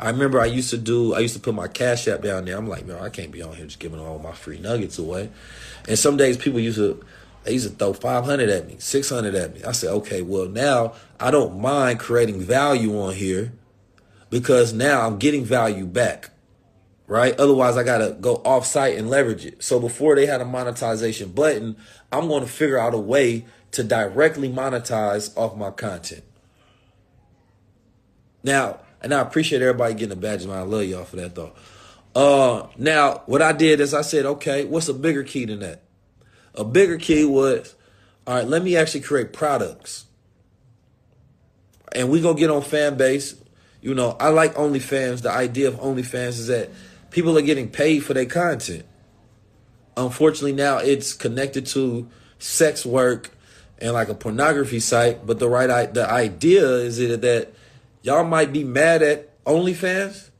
I 0.00 0.08
remember 0.08 0.40
I 0.40 0.46
used 0.46 0.70
to 0.70 0.78
do, 0.78 1.14
I 1.14 1.18
used 1.18 1.34
to 1.34 1.40
put 1.40 1.54
my 1.54 1.68
cash 1.68 2.08
app 2.08 2.22
down 2.22 2.46
there. 2.46 2.56
I'm 2.56 2.66
like, 2.66 2.86
man, 2.86 3.02
I 3.02 3.10
can't 3.10 3.30
be 3.30 3.42
on 3.42 3.54
here 3.54 3.66
just 3.66 3.78
giving 3.78 4.00
all 4.00 4.18
my 4.18 4.32
free 4.32 4.58
nuggets 4.58 4.98
away. 4.98 5.28
And 5.86 5.98
some 5.98 6.16
days 6.16 6.38
people 6.38 6.58
used 6.58 6.78
to, 6.78 7.04
they 7.44 7.52
used 7.52 7.68
to 7.68 7.74
throw 7.74 7.92
500 7.92 8.48
at 8.48 8.66
me, 8.66 8.76
600 8.78 9.34
at 9.34 9.54
me. 9.54 9.62
I 9.62 9.72
said, 9.72 9.90
okay, 9.90 10.22
well 10.22 10.46
now 10.46 10.94
I 11.20 11.30
don't 11.30 11.60
mind 11.60 12.00
creating 12.00 12.40
value 12.40 12.98
on 12.98 13.14
here 13.14 13.52
because 14.30 14.72
now 14.72 15.06
I'm 15.06 15.18
getting 15.18 15.44
value 15.44 15.84
back, 15.84 16.30
right? 17.06 17.38
Otherwise 17.38 17.76
I 17.76 17.82
gotta 17.82 18.16
go 18.18 18.36
off 18.36 18.64
site 18.64 18.96
and 18.96 19.10
leverage 19.10 19.44
it. 19.44 19.62
So 19.62 19.78
before 19.78 20.16
they 20.16 20.24
had 20.24 20.40
a 20.40 20.46
monetization 20.46 21.32
button, 21.32 21.76
I'm 22.10 22.26
going 22.26 22.42
to 22.42 22.50
figure 22.50 22.78
out 22.78 22.94
a 22.94 22.98
way 22.98 23.44
to 23.72 23.84
directly 23.84 24.48
monetize 24.48 25.36
off 25.36 25.56
my 25.56 25.70
content. 25.70 26.24
Now, 28.42 28.80
and 29.02 29.14
I 29.14 29.20
appreciate 29.20 29.62
everybody 29.62 29.94
getting 29.94 30.12
a 30.12 30.20
badge, 30.20 30.46
man. 30.46 30.58
I 30.58 30.62
love 30.62 30.84
y'all 30.84 31.04
for 31.04 31.16
that 31.16 31.34
though. 31.34 31.52
Uh, 32.14 32.66
now 32.76 33.22
what 33.26 33.40
I 33.42 33.52
did 33.52 33.80
is 33.80 33.94
I 33.94 34.02
said, 34.02 34.26
okay, 34.26 34.64
what's 34.64 34.88
a 34.88 34.94
bigger 34.94 35.22
key 35.22 35.44
than 35.44 35.60
that? 35.60 35.82
A 36.54 36.64
bigger 36.64 36.98
key 36.98 37.24
was, 37.24 37.74
all 38.26 38.34
right, 38.34 38.46
let 38.46 38.62
me 38.62 38.76
actually 38.76 39.00
create 39.00 39.32
products. 39.32 40.06
And 41.92 42.10
we 42.10 42.20
gonna 42.20 42.38
get 42.38 42.50
on 42.50 42.62
fan 42.62 42.96
base. 42.96 43.36
You 43.80 43.94
know, 43.94 44.16
I 44.20 44.28
like 44.28 44.54
OnlyFans. 44.54 45.22
The 45.22 45.30
idea 45.30 45.68
of 45.68 45.74
OnlyFans 45.74 46.28
is 46.28 46.46
that 46.48 46.70
people 47.10 47.36
are 47.38 47.42
getting 47.42 47.68
paid 47.68 48.00
for 48.00 48.14
their 48.14 48.26
content. 48.26 48.84
Unfortunately, 49.96 50.52
now 50.52 50.78
it's 50.78 51.14
connected 51.14 51.66
to 51.66 52.08
sex 52.38 52.84
work 52.84 53.30
and 53.78 53.92
like 53.92 54.08
a 54.08 54.14
pornography 54.14 54.80
site. 54.80 55.26
But 55.26 55.38
the 55.38 55.48
right, 55.48 55.92
the 55.92 56.08
idea 56.08 56.64
is 56.64 56.98
that 56.98 57.52
Y'all 58.02 58.24
might 58.24 58.52
be 58.52 58.64
mad 58.64 59.02
at 59.02 59.44
OnlyFans, 59.44 60.30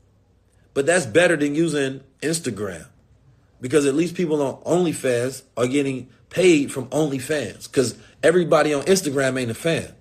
but 0.73 0.85
that's 0.85 1.05
better 1.05 1.35
than 1.35 1.55
using 1.55 2.01
Instagram 2.21 2.87
because 3.59 3.85
at 3.85 3.93
least 3.93 4.15
people 4.15 4.41
on 4.41 4.55
OnlyFans 4.63 5.43
are 5.55 5.67
getting 5.67 6.09
paid 6.29 6.71
from 6.71 6.87
OnlyFans 6.87 7.69
because 7.69 7.95
everybody 8.23 8.73
on 8.73 8.83
Instagram 8.83 9.39
ain't 9.39 9.51
a 9.51 9.55
fan. 9.55 9.93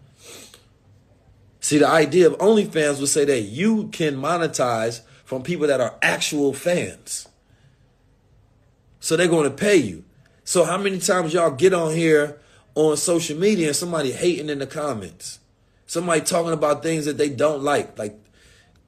See, 1.60 1.78
the 1.78 1.86
idea 1.86 2.26
of 2.26 2.38
OnlyFans 2.38 3.00
would 3.00 3.10
say 3.10 3.26
that 3.26 3.42
you 3.42 3.88
can 3.88 4.16
monetize 4.16 5.02
from 5.24 5.42
people 5.42 5.66
that 5.66 5.80
are 5.80 5.96
actual 6.00 6.54
fans. 6.54 7.28
So 8.98 9.16
they're 9.16 9.28
going 9.28 9.50
to 9.50 9.56
pay 9.56 9.76
you. 9.76 10.04
So 10.44 10.64
how 10.64 10.78
many 10.78 10.98
times 10.98 11.34
y'all 11.34 11.50
get 11.50 11.74
on 11.74 11.94
here 11.94 12.40
on 12.74 12.96
social 12.96 13.38
media 13.38 13.68
and 13.68 13.76
somebody 13.76 14.12
hating 14.12 14.48
in 14.48 14.58
the 14.58 14.66
comments? 14.66 15.39
Somebody 15.90 16.20
talking 16.20 16.52
about 16.52 16.84
things 16.84 17.06
that 17.06 17.18
they 17.18 17.28
don't 17.28 17.64
like. 17.64 17.98
Like, 17.98 18.16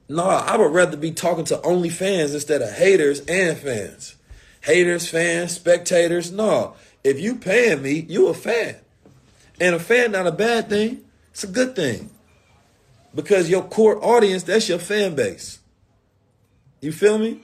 no, 0.08 0.22
I 0.22 0.56
would 0.56 0.72
rather 0.72 0.96
be 0.96 1.10
talking 1.10 1.44
to 1.46 1.60
only 1.62 1.88
fans 1.88 2.32
instead 2.32 2.62
of 2.62 2.72
haters 2.72 3.18
and 3.26 3.58
fans. 3.58 4.14
Haters, 4.60 5.08
fans, 5.10 5.50
spectators. 5.50 6.30
No, 6.30 6.76
if 7.02 7.18
you 7.18 7.34
paying 7.34 7.82
me, 7.82 8.06
you 8.08 8.28
a 8.28 8.34
fan. 8.34 8.76
And 9.60 9.74
a 9.74 9.80
fan 9.80 10.12
not 10.12 10.28
a 10.28 10.32
bad 10.32 10.68
thing. 10.68 11.04
It's 11.32 11.42
a 11.42 11.48
good 11.48 11.74
thing. 11.74 12.10
Because 13.12 13.50
your 13.50 13.64
core 13.64 13.98
audience, 14.02 14.44
that's 14.44 14.68
your 14.68 14.78
fan 14.78 15.16
base. 15.16 15.58
You 16.80 16.92
feel 16.92 17.18
me? 17.18 17.40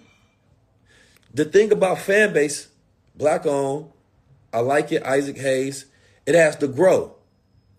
The 1.35 1.45
thing 1.45 1.73
about 1.73 1.99
fan 1.99 2.33
base, 2.33 2.69
black 3.17 3.45
owned, 3.45 3.91
I 4.53 4.61
like 4.61 4.93
it, 4.93 5.03
Isaac 5.03 5.37
Hayes, 5.39 5.87
it 6.27 6.37
has 6.37 6.55
to 6.57 6.69
grow, 6.69 7.17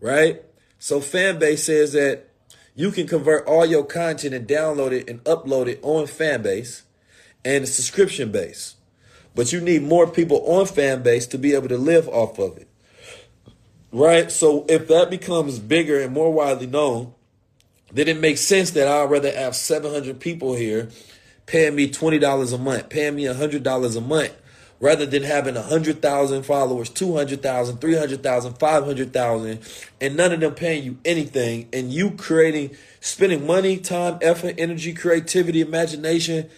right? 0.01 0.43
So 0.79 1.01
Fanbase 1.01 1.59
says 1.59 1.91
that 1.91 2.29
you 2.73 2.91
can 2.91 3.05
convert 3.05 3.45
all 3.45 3.65
your 3.65 3.83
content 3.83 4.33
and 4.33 4.47
download 4.47 4.93
it 4.93 5.09
and 5.09 5.21
upload 5.25 5.67
it 5.67 5.79
on 5.83 6.05
Fanbase 6.05 6.83
and 7.43 7.67
subscription 7.67 8.31
base. 8.31 8.75
But 9.35 9.51
you 9.51 9.59
need 9.59 9.83
more 9.83 10.07
people 10.07 10.41
on 10.45 10.65
Fanbase 10.65 11.29
to 11.31 11.37
be 11.37 11.53
able 11.53 11.67
to 11.67 11.77
live 11.77 12.07
off 12.07 12.39
of 12.39 12.57
it. 12.57 12.67
Right? 13.91 14.31
So 14.31 14.65
if 14.69 14.87
that 14.87 15.09
becomes 15.09 15.59
bigger 15.59 15.99
and 15.99 16.13
more 16.13 16.31
widely 16.31 16.67
known, 16.67 17.13
then 17.91 18.07
it 18.07 18.19
makes 18.19 18.41
sense 18.41 18.71
that 18.71 18.87
I'd 18.87 19.09
rather 19.09 19.31
have 19.31 19.55
700 19.55 20.19
people 20.19 20.55
here 20.55 20.89
paying 21.45 21.75
me 21.75 21.89
$20 21.89 22.53
a 22.53 22.57
month, 22.57 22.89
paying 22.89 23.15
me 23.15 23.23
$100 23.23 23.97
a 23.97 24.01
month 24.01 24.33
rather 24.79 25.05
than 25.05 25.23
having 25.23 25.55
100,000 25.55 26.43
followers, 26.43 26.89
200,000, 26.89 27.77
300,000, 27.79 28.53
500,000, 28.53 29.59
and 29.99 30.15
none 30.15 30.31
of 30.31 30.39
them 30.39 30.53
paying 30.53 30.83
you 30.83 30.97
anything, 31.03 31.67
and 31.73 31.91
you 31.91 32.11
creating, 32.11 32.75
spending 33.01 33.45
money, 33.45 33.77
time, 33.77 34.17
effort, 34.21 34.55
energy, 34.57 34.93
creativity, 34.93 35.61
imagination, 35.61 36.49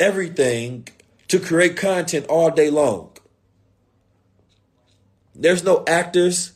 everything 0.00 0.88
to 1.28 1.38
create 1.38 1.76
content 1.76 2.26
all 2.26 2.50
day 2.50 2.70
long. 2.70 3.10
There's 5.34 5.64
no 5.64 5.84
actors, 5.86 6.52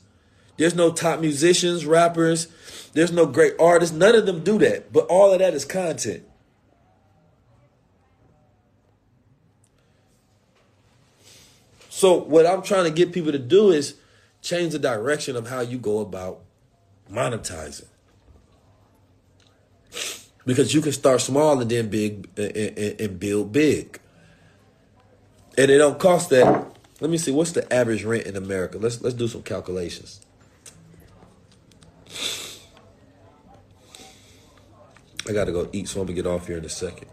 there's 0.56 0.74
no 0.74 0.92
top 0.92 1.20
musicians, 1.20 1.87
rappers, 1.87 2.48
there's 2.92 3.12
no 3.12 3.26
great 3.26 3.54
artists. 3.61 3.94
None 3.94 4.14
of 4.14 4.26
them 4.26 4.42
do 4.42 4.58
that, 4.58 4.92
but 4.92 5.06
all 5.06 5.32
of 5.32 5.38
that 5.38 5.54
is 5.54 5.64
content. 5.64 6.28
So 11.98 12.14
what 12.14 12.46
I'm 12.46 12.62
trying 12.62 12.84
to 12.84 12.92
get 12.92 13.11
people 13.11 13.32
to 13.32 13.40
do 13.40 13.70
is 13.70 13.96
change 14.40 14.70
the 14.70 14.78
direction 14.78 15.34
of 15.34 15.48
how 15.48 15.62
you 15.62 15.78
go 15.78 15.98
about 15.98 16.42
monetizing. 17.11 17.88
Because 20.46 20.72
you 20.72 20.80
can 20.80 20.92
start 20.92 21.20
small 21.22 21.61
and 21.61 21.68
then 21.68 21.88
big 21.88 22.28
and, 22.37 23.00
and 23.00 23.18
build 23.18 23.50
big. 23.50 23.98
And 25.58 25.72
it 25.72 25.78
don't 25.78 25.98
cost 25.98 26.30
that. 26.30 26.70
Let 27.00 27.11
me 27.11 27.18
see 27.18 27.32
what's 27.32 27.50
the 27.50 27.70
average 27.74 28.04
rent 28.04 28.26
in 28.26 28.37
America. 28.37 28.78
Let's 28.78 29.02
let's 29.02 29.16
do 29.16 29.26
some 29.26 29.42
calculations. 29.42 30.24
I 35.28 35.32
gotta 35.32 35.50
go 35.50 35.68
eat, 35.72 35.88
so 35.88 36.00
I'm 36.00 36.06
gonna 36.06 36.14
get 36.14 36.28
off 36.28 36.46
here 36.46 36.58
in 36.58 36.64
a 36.64 36.68
second. 36.68 37.08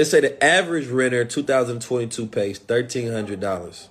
They 0.00 0.04
say 0.04 0.20
the 0.20 0.42
average 0.42 0.86
renter 0.86 1.26
2022 1.26 2.26
pays 2.28 2.58
thirteen 2.58 3.12
hundred 3.12 3.38
dollars. 3.38 3.90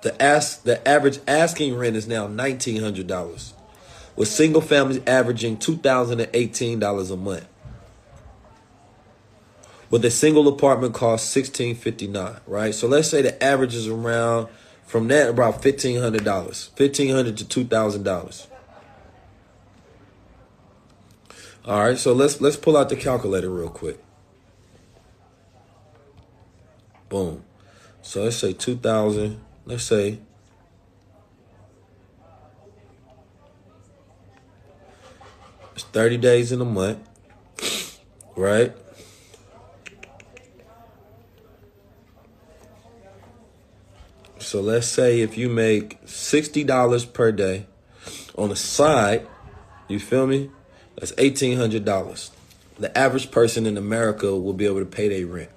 The 0.00 0.20
ask 0.20 0.64
the 0.64 0.88
average 0.88 1.20
asking 1.28 1.76
rent 1.76 1.94
is 1.94 2.08
now 2.08 2.26
nineteen 2.26 2.82
hundred 2.82 3.06
dollars, 3.06 3.54
with 4.16 4.26
single 4.26 4.60
families 4.60 5.00
averaging 5.06 5.58
two 5.58 5.76
thousand 5.76 6.18
and 6.18 6.28
eighteen 6.34 6.80
dollars 6.80 7.12
a 7.12 7.16
month. 7.16 7.46
With 9.88 10.04
a 10.04 10.10
single 10.10 10.48
apartment 10.48 10.94
cost 10.94 11.30
sixteen 11.30 11.76
fifty 11.76 12.08
nine, 12.08 12.38
right? 12.48 12.74
So 12.74 12.88
let's 12.88 13.08
say 13.08 13.22
the 13.22 13.40
average 13.40 13.76
is 13.76 13.86
around 13.86 14.48
from 14.84 15.06
that 15.08 15.30
about 15.30 15.62
fifteen 15.62 16.00
hundred 16.00 16.24
dollars, 16.24 16.72
fifteen 16.74 17.14
hundred 17.14 17.36
to 17.36 17.46
two 17.46 17.62
thousand 17.62 18.02
dollars. 18.02 18.48
All 21.64 21.78
right, 21.78 21.96
so 21.96 22.12
let's 22.12 22.40
let's 22.40 22.56
pull 22.56 22.76
out 22.76 22.88
the 22.88 22.96
calculator 22.96 23.48
real 23.48 23.68
quick. 23.68 24.02
Boom. 27.08 27.44
So 28.00 28.24
let's 28.24 28.36
say 28.36 28.52
2000, 28.52 29.40
let's 29.64 29.84
say 29.84 30.18
it's 35.76 35.84
30 35.84 36.16
days 36.16 36.50
in 36.50 36.60
a 36.60 36.64
month, 36.64 36.98
right? 38.34 38.74
So 44.40 44.60
let's 44.60 44.88
say 44.88 45.20
if 45.20 45.38
you 45.38 45.48
make 45.48 46.04
$60 46.04 47.12
per 47.12 47.30
day 47.30 47.66
on 48.36 48.48
the 48.48 48.56
side, 48.56 49.28
you 49.86 50.00
feel 50.00 50.26
me? 50.26 50.50
That's 51.02 51.12
eighteen 51.18 51.58
hundred 51.58 51.84
dollars. 51.84 52.30
The 52.78 52.96
average 52.96 53.32
person 53.32 53.66
in 53.66 53.76
America 53.76 54.36
will 54.36 54.52
be 54.52 54.66
able 54.66 54.78
to 54.78 54.86
pay 54.86 55.08
their 55.08 55.26
rent. 55.26 55.50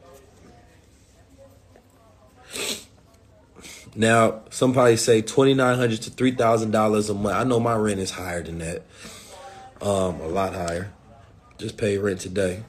Now, 3.95 4.41
somebody 4.49 4.97
say 4.97 5.21
twenty 5.21 5.53
nine 5.53 5.77
hundred 5.77 6.01
to 6.01 6.09
three 6.09 6.31
thousand 6.31 6.71
dollars 6.71 7.11
a 7.11 7.13
month. 7.13 7.35
I 7.35 7.43
know 7.43 7.59
my 7.59 7.75
rent 7.75 7.99
is 7.99 8.09
higher 8.09 8.41
than 8.41 8.57
that, 8.57 8.85
um, 9.83 10.19
a 10.19 10.27
lot 10.27 10.55
higher. 10.55 10.91
Just 11.59 11.77
pay 11.77 11.99
rent 11.99 12.21
today. 12.21 12.63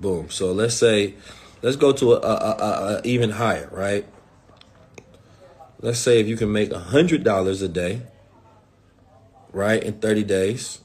Boom. 0.00 0.28
So 0.28 0.50
let's 0.50 0.74
say, 0.74 1.14
let's 1.62 1.76
go 1.76 1.92
to 1.92 2.14
a, 2.14 2.16
a, 2.16 2.34
a, 2.34 2.96
a 2.96 3.00
even 3.04 3.30
higher, 3.30 3.68
right? 3.70 4.04
let's 5.80 6.00
say 6.00 6.18
if 6.18 6.26
you 6.26 6.36
can 6.36 6.50
make 6.50 6.70
$100 6.70 7.62
a 7.62 7.68
day, 7.68 8.02
right, 9.56 9.82
in 9.82 9.94
30 9.94 10.22
days, 10.24 10.80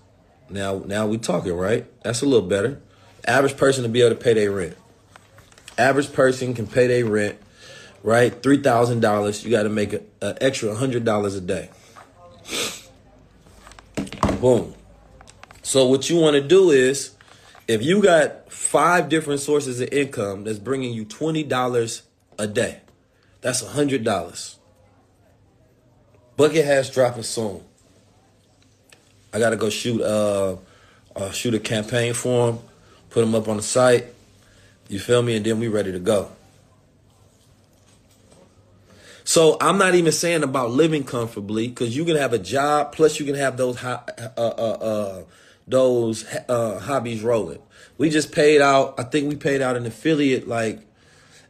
now 0.49 0.81
now 0.86 1.05
we 1.05 1.17
talking, 1.17 1.53
right? 1.53 1.86
That's 2.03 2.21
a 2.21 2.25
little 2.25 2.47
better. 2.47 2.81
Average 3.27 3.57
person 3.57 3.84
to 3.84 3.89
be 3.89 4.01
able 4.01 4.15
to 4.15 4.21
pay 4.21 4.34
their 4.34 4.49
rent. 4.49 4.77
Average 5.77 6.13
person 6.13 6.53
can 6.53 6.67
pay 6.67 6.88
their 6.88 7.05
rent, 7.05 7.38
right? 8.01 8.41
$3,000, 8.41 9.43
you 9.43 9.51
got 9.51 9.63
to 9.63 9.69
make 9.69 9.93
an 9.93 10.07
extra 10.21 10.69
$100 10.69 11.38
a 11.38 11.41
day. 11.41 11.69
Boom. 14.39 14.73
So 15.62 15.88
what 15.88 16.10
you 16.10 16.17
want 16.17 16.36
to 16.36 16.41
do 16.41 16.71
is 16.71 17.12
if 17.67 17.84
you 17.84 18.01
got 18.01 18.51
five 18.51 19.10
different 19.10 19.41
sources 19.41 19.81
of 19.81 19.89
income 19.91 20.45
that's 20.45 20.60
bringing 20.60 20.93
you 20.93 21.05
$20 21.05 22.01
a 22.39 22.47
day, 22.47 22.79
that's 23.41 23.62
$100. 23.63 24.55
Bucket 26.38 26.65
has 26.65 26.89
dropping 26.89 27.23
soon. 27.23 27.63
I 29.33 29.39
gotta 29.39 29.55
go 29.55 29.69
shoot 29.69 30.01
uh, 30.01 30.57
uh 31.15 31.31
shoot 31.31 31.53
a 31.53 31.59
campaign 31.59 32.13
for 32.13 32.49
him, 32.49 32.59
put 33.09 33.23
him 33.23 33.35
up 33.35 33.47
on 33.47 33.57
the 33.57 33.63
site. 33.63 34.05
You 34.87 34.99
feel 34.99 35.21
me? 35.21 35.37
And 35.37 35.45
then 35.45 35.59
we 35.59 35.67
ready 35.67 35.91
to 35.91 35.99
go. 35.99 36.29
So 39.23 39.55
I'm 39.61 39.77
not 39.77 39.95
even 39.95 40.11
saying 40.11 40.43
about 40.43 40.71
living 40.71 41.05
comfortably 41.05 41.69
because 41.69 41.95
you 41.95 42.03
can 42.03 42.17
have 42.17 42.33
a 42.33 42.37
job 42.37 42.91
plus 42.91 43.19
you 43.19 43.25
can 43.25 43.35
have 43.35 43.55
those 43.55 43.81
uh, 43.81 44.01
uh, 44.35 44.41
uh, 44.41 45.23
those 45.67 46.25
uh, 46.49 46.79
hobbies 46.79 47.21
rolling. 47.21 47.59
We 47.97 48.09
just 48.09 48.31
paid 48.31 48.61
out. 48.61 48.95
I 48.97 49.03
think 49.03 49.29
we 49.29 49.35
paid 49.37 49.61
out 49.61 49.77
an 49.77 49.85
affiliate 49.85 50.47
like 50.47 50.79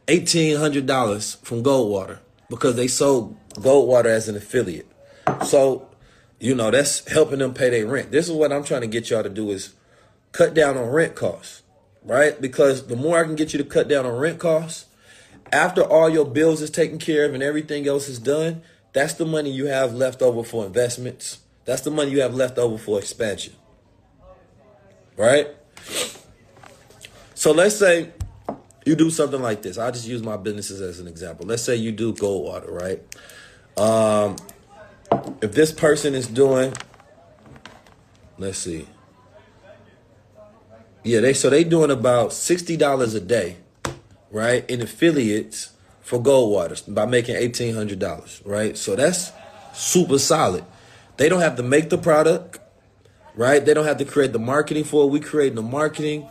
eighteen 0.06 0.56
hundred 0.56 0.86
dollars 0.86 1.34
from 1.42 1.62
Goldwater 1.62 2.18
because 2.48 2.76
they 2.76 2.86
sold 2.86 3.36
Goldwater 3.54 4.06
as 4.06 4.28
an 4.28 4.36
affiliate. 4.36 4.86
So 5.46 5.88
you 6.42 6.56
know, 6.56 6.72
that's 6.72 7.08
helping 7.08 7.38
them 7.38 7.54
pay 7.54 7.70
their 7.70 7.86
rent. 7.86 8.10
This 8.10 8.26
is 8.26 8.32
what 8.32 8.52
I'm 8.52 8.64
trying 8.64 8.80
to 8.80 8.88
get 8.88 9.10
y'all 9.10 9.22
to 9.22 9.28
do 9.28 9.50
is 9.50 9.74
cut 10.32 10.54
down 10.54 10.76
on 10.76 10.88
rent 10.88 11.14
costs, 11.14 11.62
right? 12.02 12.38
Because 12.40 12.88
the 12.88 12.96
more 12.96 13.20
I 13.20 13.22
can 13.22 13.36
get 13.36 13.52
you 13.52 13.58
to 13.58 13.64
cut 13.64 13.86
down 13.86 14.04
on 14.04 14.16
rent 14.16 14.40
costs, 14.40 14.86
after 15.52 15.82
all 15.82 16.10
your 16.10 16.24
bills 16.24 16.60
is 16.60 16.68
taken 16.68 16.98
care 16.98 17.24
of 17.26 17.34
and 17.34 17.44
everything 17.44 17.86
else 17.86 18.08
is 18.08 18.18
done, 18.18 18.62
that's 18.92 19.14
the 19.14 19.24
money 19.24 19.52
you 19.52 19.66
have 19.66 19.94
left 19.94 20.20
over 20.20 20.42
for 20.42 20.66
investments. 20.66 21.38
That's 21.64 21.82
the 21.82 21.92
money 21.92 22.10
you 22.10 22.22
have 22.22 22.34
left 22.34 22.58
over 22.58 22.76
for 22.76 22.98
expansion. 22.98 23.54
Right? 25.16 25.46
So 27.36 27.52
let's 27.52 27.76
say 27.76 28.10
you 28.84 28.96
do 28.96 29.10
something 29.10 29.40
like 29.40 29.62
this. 29.62 29.78
I'll 29.78 29.92
just 29.92 30.08
use 30.08 30.24
my 30.24 30.36
businesses 30.36 30.80
as 30.80 30.98
an 30.98 31.06
example. 31.06 31.46
Let's 31.46 31.62
say 31.62 31.76
you 31.76 31.92
do 31.92 32.12
Goldwater, 32.12 32.68
right? 32.68 33.00
Um, 33.76 34.36
if 35.40 35.52
this 35.52 35.72
person 35.72 36.14
is 36.14 36.26
doing, 36.26 36.72
let's 38.38 38.58
see. 38.58 38.86
Yeah, 41.04 41.20
they 41.20 41.34
so 41.34 41.50
they 41.50 41.64
doing 41.64 41.90
about 41.90 42.32
sixty 42.32 42.76
dollars 42.76 43.14
a 43.14 43.20
day, 43.20 43.56
right, 44.30 44.68
in 44.70 44.80
affiliates 44.80 45.72
for 46.00 46.20
Goldwater 46.20 46.94
by 46.94 47.06
making 47.06 47.36
eighteen 47.36 47.74
hundred 47.74 47.98
dollars, 47.98 48.40
right? 48.44 48.76
So 48.76 48.94
that's 48.94 49.32
super 49.74 50.18
solid. 50.18 50.64
They 51.16 51.28
don't 51.28 51.40
have 51.40 51.56
to 51.56 51.62
make 51.62 51.90
the 51.90 51.98
product, 51.98 52.60
right? 53.34 53.64
They 53.64 53.74
don't 53.74 53.84
have 53.84 53.98
to 53.98 54.04
create 54.04 54.32
the 54.32 54.38
marketing 54.38 54.84
for 54.84 55.04
it. 55.04 55.08
We 55.08 55.20
create 55.20 55.54
the 55.54 55.62
marketing. 55.62 56.28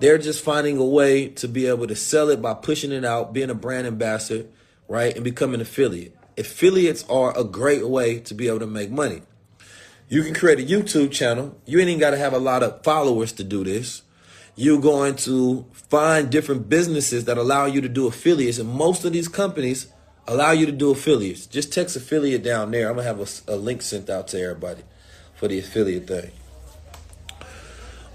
They're 0.00 0.18
just 0.18 0.42
finding 0.42 0.78
a 0.78 0.84
way 0.84 1.28
to 1.28 1.48
be 1.48 1.66
able 1.66 1.86
to 1.86 1.96
sell 1.96 2.28
it 2.30 2.42
by 2.42 2.54
pushing 2.54 2.92
it 2.92 3.04
out, 3.04 3.32
being 3.32 3.50
a 3.50 3.54
brand 3.54 3.86
ambassador, 3.86 4.48
right, 4.88 5.14
and 5.14 5.24
becoming 5.24 5.56
an 5.56 5.60
affiliate 5.60 6.15
affiliates 6.38 7.04
are 7.08 7.36
a 7.38 7.44
great 7.44 7.88
way 7.88 8.20
to 8.20 8.34
be 8.34 8.48
able 8.48 8.60
to 8.60 8.66
make 8.66 8.90
money. 8.90 9.22
You 10.08 10.22
can 10.22 10.34
create 10.34 10.60
a 10.60 10.62
YouTube 10.62 11.10
channel. 11.10 11.56
You 11.66 11.80
ain't 11.80 11.88
even 11.88 12.00
got 12.00 12.10
to 12.10 12.16
have 12.16 12.32
a 12.32 12.38
lot 12.38 12.62
of 12.62 12.84
followers 12.84 13.32
to 13.32 13.44
do 13.44 13.64
this. 13.64 14.02
You're 14.54 14.80
going 14.80 15.16
to 15.16 15.66
find 15.72 16.30
different 16.30 16.68
businesses 16.68 17.24
that 17.24 17.38
allow 17.38 17.66
you 17.66 17.80
to 17.80 17.88
do 17.88 18.06
affiliates, 18.06 18.58
and 18.58 18.68
most 18.68 19.04
of 19.04 19.12
these 19.12 19.28
companies 19.28 19.88
allow 20.26 20.52
you 20.52 20.66
to 20.66 20.72
do 20.72 20.90
affiliates. 20.90 21.46
Just 21.46 21.72
text 21.72 21.96
affiliate 21.96 22.42
down 22.42 22.70
there. 22.70 22.88
I'm 22.88 22.96
gonna 22.96 23.06
have 23.06 23.20
a, 23.20 23.54
a 23.54 23.56
link 23.56 23.82
sent 23.82 24.08
out 24.08 24.28
to 24.28 24.40
everybody 24.40 24.82
for 25.34 25.48
the 25.48 25.58
affiliate 25.58 26.06
thing. 26.06 26.30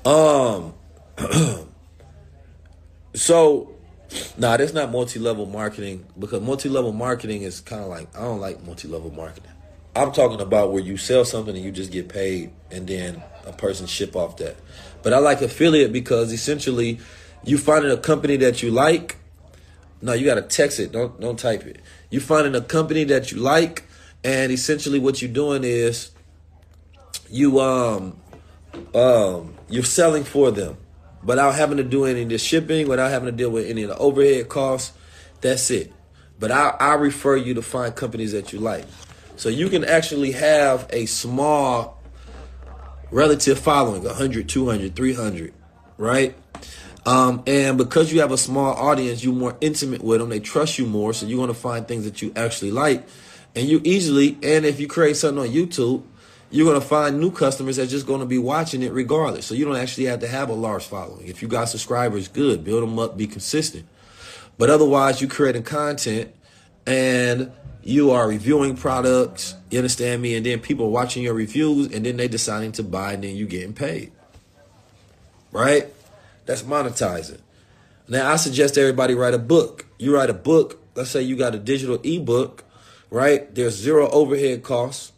Um, 0.04 0.74
so 3.14 3.71
Nah, 4.38 4.58
that's 4.58 4.74
not 4.74 4.92
multi-level 4.92 5.46
marketing 5.46 6.06
because 6.20 6.42
multi-level 6.42 6.92
marketing 6.92 7.44
is 7.44 7.62
kind 7.62 7.82
of 7.82 7.90
like 7.90 8.16
I 8.16 8.22
don't 8.22 8.40
like 8.40 8.64
multi-level 8.66 9.12
marketing. 9.12 9.52
I'm 9.96 10.12
talking 10.12 10.40
about 10.42 10.72
where 10.72 10.82
you 10.82 10.98
sell 10.98 11.26
something 11.26 11.56
and 11.56 11.64
you 11.64 11.72
just 11.72 11.92
get 11.92 12.10
paid 12.10 12.52
and 12.70 12.88
then 12.88 13.22
a 13.46 13.52
person 13.52 13.88
ship 13.88 14.16
off 14.16 14.38
that. 14.38 14.56
But 15.04 15.14
I 15.14 15.18
like 15.18 15.42
affiliate 15.42 15.92
because 15.92 16.32
essentially 16.32 17.00
you 17.44 17.58
finding 17.58 17.92
a 17.92 17.98
company 17.98 18.38
that 18.38 18.62
you 18.62 18.72
like. 18.72 19.18
No, 20.02 20.14
you 20.14 20.26
got 20.26 20.36
to 20.36 20.42
text 20.42 20.80
it. 20.80 20.92
Don't 20.92 21.20
don't 21.20 21.38
type 21.38 21.66
it. 21.66 21.80
You 22.10 22.20
finding 22.20 22.56
a 22.56 22.62
company 22.62 23.04
that 23.06 23.32
you 23.32 23.40
like 23.40 23.86
and 24.24 24.52
essentially 24.52 25.00
what 25.00 25.22
you're 25.22 25.32
doing 25.32 25.64
is 25.64 26.12
you 27.30 27.60
um 27.60 28.20
um 28.94 29.54
you're 29.70 29.84
selling 29.84 30.24
for 30.24 30.52
them 30.52 30.78
without 31.24 31.56
having 31.56 31.78
to 31.78 31.84
do 31.84 32.06
any 32.06 32.24
of 32.24 32.30
the 32.30 32.38
shipping, 32.38 32.88
without 32.88 33.12
having 33.12 33.28
to 33.28 33.32
deal 33.32 33.50
with 33.50 33.70
any 33.70 33.84
of 33.84 33.90
the 33.90 33.98
overhead 33.98 34.50
costs. 34.50 34.94
That's 35.42 35.70
it. 35.72 35.94
But 36.40 36.52
I, 36.52 36.76
I 36.80 36.94
refer 36.96 37.36
you 37.36 37.54
to 37.56 37.62
find 37.62 37.96
companies 37.96 38.32
that 38.32 38.52
you 38.52 38.60
like. 38.60 38.86
So 39.36 39.50
you 39.50 39.70
can 39.70 39.84
actually 39.84 40.32
have 40.34 40.88
a 40.92 41.06
small 41.06 42.02
relative 43.12 43.60
following 43.60 44.04
100, 44.04 44.48
200, 44.48 44.96
300, 44.96 45.54
right? 45.98 46.36
Um, 47.06 47.44
and 47.48 47.78
because 47.78 48.14
you 48.14 48.22
have 48.22 48.32
a 48.32 48.38
small 48.38 48.74
audience, 48.74 49.24
you're 49.24 49.34
more 49.34 49.58
intimate 49.62 50.04
with 50.04 50.20
them. 50.20 50.30
They 50.30 50.40
trust 50.40 50.78
you 50.78 50.86
more. 50.86 51.14
So 51.14 51.26
you're 51.26 51.38
going 51.38 51.48
to 51.48 51.54
find 51.54 51.88
things 51.88 52.06
that 52.06 52.22
you 52.22 52.32
actually 52.36 52.72
like. 52.72 53.06
And 53.56 53.68
you 53.68 53.82
easily, 53.84 54.38
and 54.44 54.66
if 54.66 54.80
you 54.80 54.88
create 54.88 55.18
something 55.18 55.44
on 55.44 55.54
YouTube, 55.54 56.04
you're 56.52 56.66
going 56.66 56.80
to 56.80 56.86
find 56.86 57.20
new 57.20 57.32
customers 57.32 57.78
that's 57.78 57.90
just 57.90 58.06
going 58.06 58.20
to 58.20 58.26
be 58.26 58.38
watching 58.38 58.84
it 58.84 58.92
regardless. 58.92 59.46
So 59.46 59.56
you 59.56 59.64
don't 59.64 59.78
actually 59.78 60.06
have 60.06 60.20
to 60.20 60.28
have 60.28 60.50
a 60.50 60.54
large 60.54 60.84
following. 60.84 61.28
If 61.28 61.42
you 61.42 61.48
got 61.48 61.70
subscribers, 61.70 62.28
good. 62.28 62.66
Build 62.66 62.84
them 62.84 63.00
up, 63.00 63.18
be 63.18 63.26
consistent. 63.26 63.88
But 64.58 64.70
otherwise, 64.70 65.22
you're 65.22 65.30
creating 65.30 65.64
content 65.64 66.34
and 66.86 67.52
you 67.84 68.12
are 68.12 68.28
reviewing 68.28 68.76
products, 68.76 69.56
you 69.72 69.80
understand 69.80 70.22
me? 70.22 70.36
And 70.36 70.46
then 70.46 70.60
people 70.60 70.88
are 70.88 70.90
watching 70.90 71.24
your 71.24 71.34
reviews 71.34 71.92
and 71.94 72.06
then 72.06 72.18
they 72.18 72.28
deciding 72.28 72.74
to 72.74 72.84
buy 72.84 73.14
and 73.14 73.24
then 73.24 73.36
you 73.36 73.48
getting 73.48 73.74
paid. 73.74 74.12
Right? 75.52 75.88
That's 76.46 76.64
monetizing. 76.64 77.40
Now, 78.10 78.30
I 78.30 78.36
suggest 78.36 78.78
everybody 78.78 79.16
write 79.16 79.34
a 79.34 79.40
book. 79.40 79.86
You 79.98 80.14
write 80.14 80.30
a 80.30 80.34
book, 80.34 80.82
let's 80.96 81.12
say 81.12 81.22
you 81.22 81.38
got 81.38 81.56
a 81.56 81.60
digital 81.60 82.00
ebook, 82.04 82.66
right? 83.10 83.54
There's 83.56 83.76
zero 83.76 84.10
overhead 84.10 84.64
costs 84.64 85.11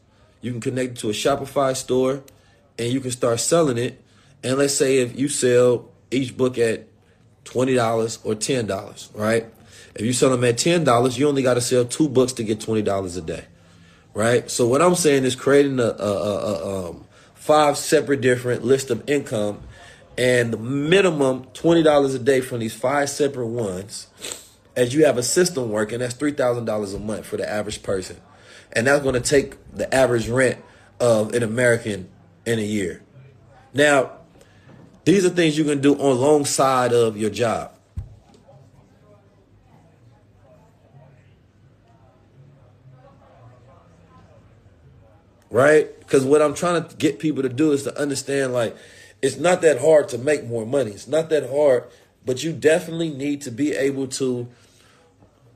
you 0.44 0.52
can 0.52 0.60
connect 0.60 0.92
it 0.92 0.98
to 0.98 1.10
a 1.10 1.14
Shopify 1.14 1.76
store 1.76 2.22
and 2.78 2.92
you 2.92 3.00
can 3.00 3.12
start 3.12 3.40
selling 3.40 3.78
it. 3.78 4.04
And 4.44 4.58
let's 4.58 4.76
say 4.76 4.98
if 4.98 5.18
you 5.18 5.30
sell 5.30 5.90
each 6.12 6.36
book 6.36 6.58
at 6.58 6.86
$20 7.46 8.20
or 8.26 8.36
$10, 8.36 9.10
right? 9.16 9.46
If 9.96 10.02
you 10.02 10.12
sell 10.12 10.32
them 10.32 10.44
at 10.44 10.56
$10, 10.56 11.18
you 11.18 11.30
only 11.30 11.44
got 11.44 11.54
to 11.54 11.62
sell 11.62 11.86
two 11.86 12.10
books 12.10 12.34
to 12.34 12.44
get 12.44 12.60
$20 12.60 13.18
a 13.18 13.22
day, 13.22 13.46
right? 14.14 14.52
So 14.52 14.68
what 14.68 14.82
I'm 14.82 14.96
saying 14.96 15.24
is 15.24 15.34
creating 15.34 15.80
a, 15.80 15.84
a, 15.84 16.12
a, 16.12 16.38
a 16.38 16.90
um, 16.90 17.06
five 17.36 17.78
separate 17.78 18.20
different 18.20 18.66
list 18.66 18.92
of 18.92 19.10
income 19.10 19.62
and 20.18 20.52
the 20.52 20.58
minimum 20.58 21.46
$20 21.54 22.16
a 22.16 22.20
day 22.20 22.42
from 22.42 22.60
these 22.60 22.76
five 22.76 23.10
separate 23.10 23.48
ones 23.48 24.08
as 24.76 24.94
you 24.94 25.06
have 25.06 25.18
a 25.18 25.24
system 25.24 25.70
working, 25.70 26.00
that's 26.00 26.16
$3,000 26.16 26.96
a 26.96 27.00
month 27.00 27.26
for 27.26 27.38
the 27.38 27.50
average 27.50 27.82
person 27.82 28.20
and 28.74 28.88
that's 28.88 29.04
going 29.04 29.14
to 29.14 29.22
take 29.22 29.56
the 29.74 29.94
average 29.94 30.28
rent 30.28 30.58
of 31.00 31.34
an 31.34 31.44
American 31.44 32.10
in 32.46 32.60
a 32.60 32.64
year. 32.64 33.02
Now, 33.74 34.12
these 35.06 35.26
are 35.26 35.30
things 35.30 35.58
you 35.58 35.64
can 35.64 35.82
do 35.82 35.94
alongside 35.96 36.94
of 36.94 37.18
your 37.18 37.30
job. 37.30 37.72
Right? 45.50 45.98
Because 46.00 46.26
what 46.26 46.42
I'm 46.42 46.56
trying 46.56 46.84
to 46.84 46.96
get 46.96 47.20
people 47.20 47.44
to 47.44 47.50
do 47.50 47.72
is 47.74 47.84
to 47.84 47.96
understand 48.00 48.54
like 48.54 48.76
it's 49.22 49.38
not 49.38 49.62
that 49.62 49.80
hard 49.80 50.10
to 50.10 50.18
make 50.18 50.46
more 50.46 50.66
money. 50.66 50.92
It's 50.92 51.08
not 51.08 51.30
that 51.30 51.50
hard, 51.50 51.86
but 52.26 52.44
you 52.44 52.52
definitely 52.54 53.12
need 53.12 53.42
to 53.42 53.52
be 53.52 53.74
able 53.74 54.08
to 54.08 54.48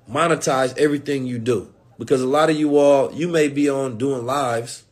monetize 0.07 0.77
everything 0.77 1.25
you 1.25 1.39
do 1.39 1.73
because 1.97 2.21
a 2.21 2.27
lot 2.27 2.49
of 2.49 2.57
you 2.57 2.77
all, 2.77 3.11
you 3.13 3.27
may 3.27 3.47
be 3.47 3.69
on 3.69 3.97
doing 3.97 4.25
lives, 4.25 4.83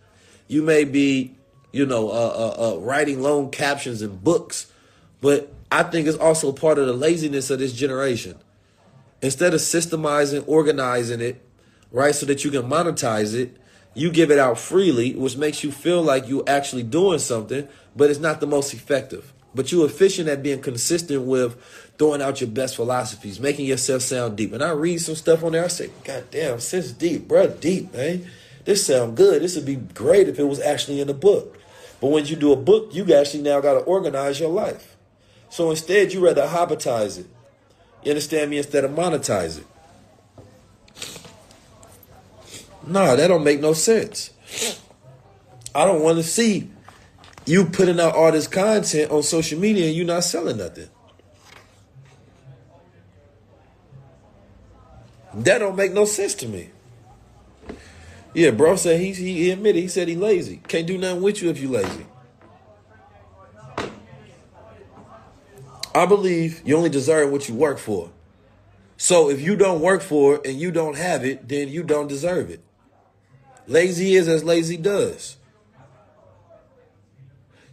you 0.47 0.61
may 0.61 0.83
be, 0.83 1.35
you 1.71 1.85
know, 1.85 2.09
uh, 2.09 2.13
uh, 2.13 2.73
uh, 2.73 2.79
writing 2.79 3.21
long 3.21 3.51
captions 3.51 4.01
and 4.01 4.23
books, 4.23 4.71
but 5.21 5.51
I 5.71 5.83
think 5.83 6.07
it's 6.07 6.17
also 6.17 6.51
part 6.51 6.77
of 6.77 6.87
the 6.87 6.93
laziness 6.93 7.49
of 7.49 7.59
this 7.59 7.73
generation. 7.73 8.37
Instead 9.21 9.53
of 9.53 9.59
systemizing, 9.59 10.43
organizing 10.47 11.21
it, 11.21 11.41
right? 11.91 12.13
So 12.13 12.25
that 12.27 12.43
you 12.43 12.51
can 12.51 12.63
monetize 12.63 13.33
it. 13.33 13.57
You 13.93 14.11
give 14.11 14.29
it 14.29 14.37
out 14.37 14.59
freely, 14.59 15.15
which 15.15 15.37
makes 15.37 15.63
you 15.63 15.71
feel 15.71 16.03
like 16.03 16.27
you're 16.27 16.43
actually 16.47 16.83
doing 16.83 17.19
something, 17.19 17.67
but 17.95 18.09
it's 18.09 18.19
not 18.19 18.41
the 18.41 18.47
most 18.47 18.73
effective. 18.73 19.33
But 19.55 19.71
you're 19.71 19.85
efficient 19.85 20.27
at 20.27 20.43
being 20.43 20.61
consistent 20.61 21.23
with 21.23 21.55
throwing 21.97 22.21
out 22.21 22.41
your 22.41 22.49
best 22.49 22.75
philosophies, 22.75 23.39
making 23.39 23.65
yourself 23.65 24.01
sound 24.01 24.35
deep. 24.35 24.51
And 24.51 24.61
I 24.61 24.71
read 24.71 24.99
some 24.99 25.15
stuff 25.15 25.43
on 25.43 25.53
there. 25.53 25.63
I 25.63 25.67
say, 25.67 25.89
God 26.03 26.25
damn, 26.29 26.59
since 26.59 26.91
deep, 26.91 27.27
bro, 27.27 27.47
deep, 27.47 27.93
man. 27.93 28.27
This 28.65 28.85
sound 28.85 29.15
good. 29.15 29.41
This 29.41 29.55
would 29.55 29.65
be 29.65 29.75
great 29.75 30.27
if 30.27 30.37
it 30.39 30.43
was 30.43 30.59
actually 30.59 30.99
in 30.99 31.09
a 31.09 31.13
book. 31.13 31.57
But 32.01 32.07
when 32.07 32.25
you 32.25 32.35
do 32.35 32.51
a 32.51 32.57
book, 32.57 32.93
you 32.93 33.13
actually 33.13 33.43
now 33.43 33.61
got 33.61 33.73
to 33.75 33.79
organize 33.79 34.39
your 34.39 34.49
life. 34.49 34.97
So 35.49 35.69
instead, 35.69 36.11
you 36.11 36.25
rather 36.25 36.45
hobbitize 36.47 37.17
it. 37.17 37.27
You 38.03 38.11
understand 38.11 38.51
me? 38.51 38.57
Instead 38.57 38.83
of 38.83 38.91
monetize 38.91 39.59
it. 39.59 39.65
Nah, 42.85 43.15
that 43.15 43.27
don't 43.27 43.43
make 43.43 43.61
no 43.61 43.73
sense. 43.73 44.31
I 45.73 45.85
don't 45.85 46.01
want 46.01 46.17
to 46.17 46.23
see 46.23 46.69
you 47.45 47.65
putting 47.65 47.99
out 47.99 48.15
all 48.15 48.31
this 48.31 48.47
content 48.47 49.11
on 49.11 49.23
social 49.23 49.59
media 49.59 49.87
and 49.87 49.95
you 49.95 50.03
not 50.03 50.23
selling 50.23 50.57
nothing. 50.57 50.89
That 55.33 55.59
don't 55.59 55.75
make 55.75 55.91
no 55.91 56.05
sense 56.05 56.33
to 56.35 56.47
me. 56.47 56.69
Yeah, 58.33 58.51
bro 58.51 58.75
said 58.75 58.99
he 58.99 59.13
he 59.13 59.51
admitted 59.51 59.81
he 59.81 59.87
said 59.87 60.07
he 60.07 60.15
lazy. 60.15 60.61
Can't 60.67 60.87
do 60.87 60.97
nothing 60.97 61.21
with 61.21 61.41
you 61.41 61.49
if 61.49 61.59
you 61.59 61.69
lazy. 61.69 62.05
I 65.93 66.05
believe 66.05 66.61
you 66.65 66.75
only 66.75 66.89
deserve 66.89 67.31
what 67.31 67.47
you 67.47 67.55
work 67.55 67.77
for. 67.77 68.09
So 68.97 69.29
if 69.29 69.41
you 69.41 69.55
don't 69.55 69.81
work 69.81 70.01
for 70.01 70.35
it 70.35 70.45
and 70.45 70.59
you 70.59 70.71
don't 70.71 70.97
have 70.97 71.23
it, 71.23 71.47
then 71.47 71.69
you 71.69 71.83
don't 71.83 72.07
deserve 72.07 72.49
it. 72.49 72.61
Lazy 73.67 74.15
is 74.15 74.27
as 74.27 74.43
lazy 74.43 74.77
does. 74.77 75.37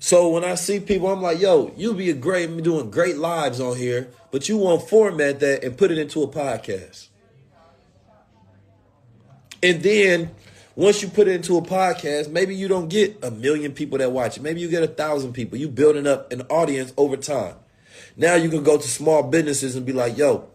So 0.02 0.30
when 0.30 0.42
I 0.42 0.56
see 0.56 0.80
people, 0.80 1.06
I'm 1.06 1.22
like, 1.22 1.40
yo, 1.40 1.72
you'll 1.76 1.94
be 1.94 2.10
a 2.10 2.12
great 2.12 2.48
doing 2.64 2.90
great 2.90 3.18
lives 3.18 3.60
on 3.60 3.76
here, 3.76 4.10
but 4.32 4.48
you 4.48 4.56
won't 4.56 4.88
format 4.88 5.38
that 5.38 5.62
and 5.62 5.78
put 5.78 5.92
it 5.92 5.98
into 5.98 6.24
a 6.24 6.26
podcast. 6.26 7.06
And 9.62 9.80
then 9.80 10.32
once 10.74 11.02
you 11.02 11.08
put 11.08 11.28
it 11.28 11.36
into 11.36 11.56
a 11.56 11.62
podcast, 11.62 12.32
maybe 12.32 12.56
you 12.56 12.66
don't 12.66 12.88
get 12.88 13.16
a 13.22 13.30
million 13.30 13.74
people 13.74 13.96
that 13.98 14.10
watch 14.10 14.36
it. 14.36 14.42
Maybe 14.42 14.60
you 14.60 14.68
get 14.68 14.82
a 14.82 14.88
thousand 14.88 15.34
people. 15.34 15.56
You 15.56 15.68
building 15.68 16.08
up 16.08 16.32
an 16.32 16.40
audience 16.50 16.92
over 16.96 17.16
time. 17.16 17.54
Now 18.16 18.34
you 18.34 18.48
can 18.48 18.64
go 18.64 18.78
to 18.78 18.88
small 18.88 19.22
businesses 19.22 19.76
and 19.76 19.86
be 19.86 19.92
like, 19.92 20.18
yo, 20.18 20.48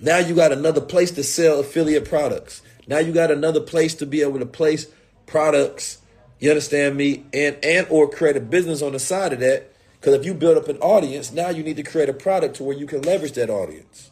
now 0.00 0.18
you 0.18 0.34
got 0.34 0.50
another 0.50 0.80
place 0.80 1.12
to 1.12 1.22
sell 1.22 1.60
affiliate 1.60 2.04
products. 2.04 2.62
Now 2.88 2.98
you 2.98 3.12
got 3.12 3.30
another 3.30 3.60
place 3.60 3.94
to 3.94 4.06
be 4.06 4.22
able 4.22 4.40
to 4.40 4.46
place 4.46 4.88
products. 5.26 5.98
You 6.42 6.50
understand 6.50 6.96
me? 6.96 7.24
And 7.32 7.56
and 7.62 7.86
or 7.88 8.10
create 8.10 8.36
a 8.36 8.40
business 8.40 8.82
on 8.82 8.90
the 8.90 8.98
side 8.98 9.32
of 9.32 9.38
that. 9.38 9.72
Because 10.00 10.14
if 10.14 10.24
you 10.24 10.34
build 10.34 10.58
up 10.58 10.66
an 10.66 10.76
audience, 10.78 11.30
now 11.30 11.50
you 11.50 11.62
need 11.62 11.76
to 11.76 11.84
create 11.84 12.08
a 12.08 12.12
product 12.12 12.56
to 12.56 12.64
where 12.64 12.76
you 12.76 12.84
can 12.84 13.00
leverage 13.02 13.34
that 13.34 13.48
audience. 13.48 14.10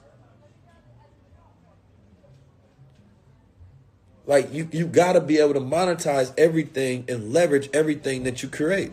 Like 4.27 4.55
you, 4.55 4.69
you 4.71 4.87
got 4.87 5.15
to 5.15 5.21
be 5.21 5.39
able 5.39 5.55
to 5.55 5.61
monetize 5.61 6.33
everything 6.39 7.05
and 7.09 7.33
leverage 7.33 7.69
everything 7.73 8.23
that 8.23 8.45
you 8.45 8.49
create. 8.49 8.93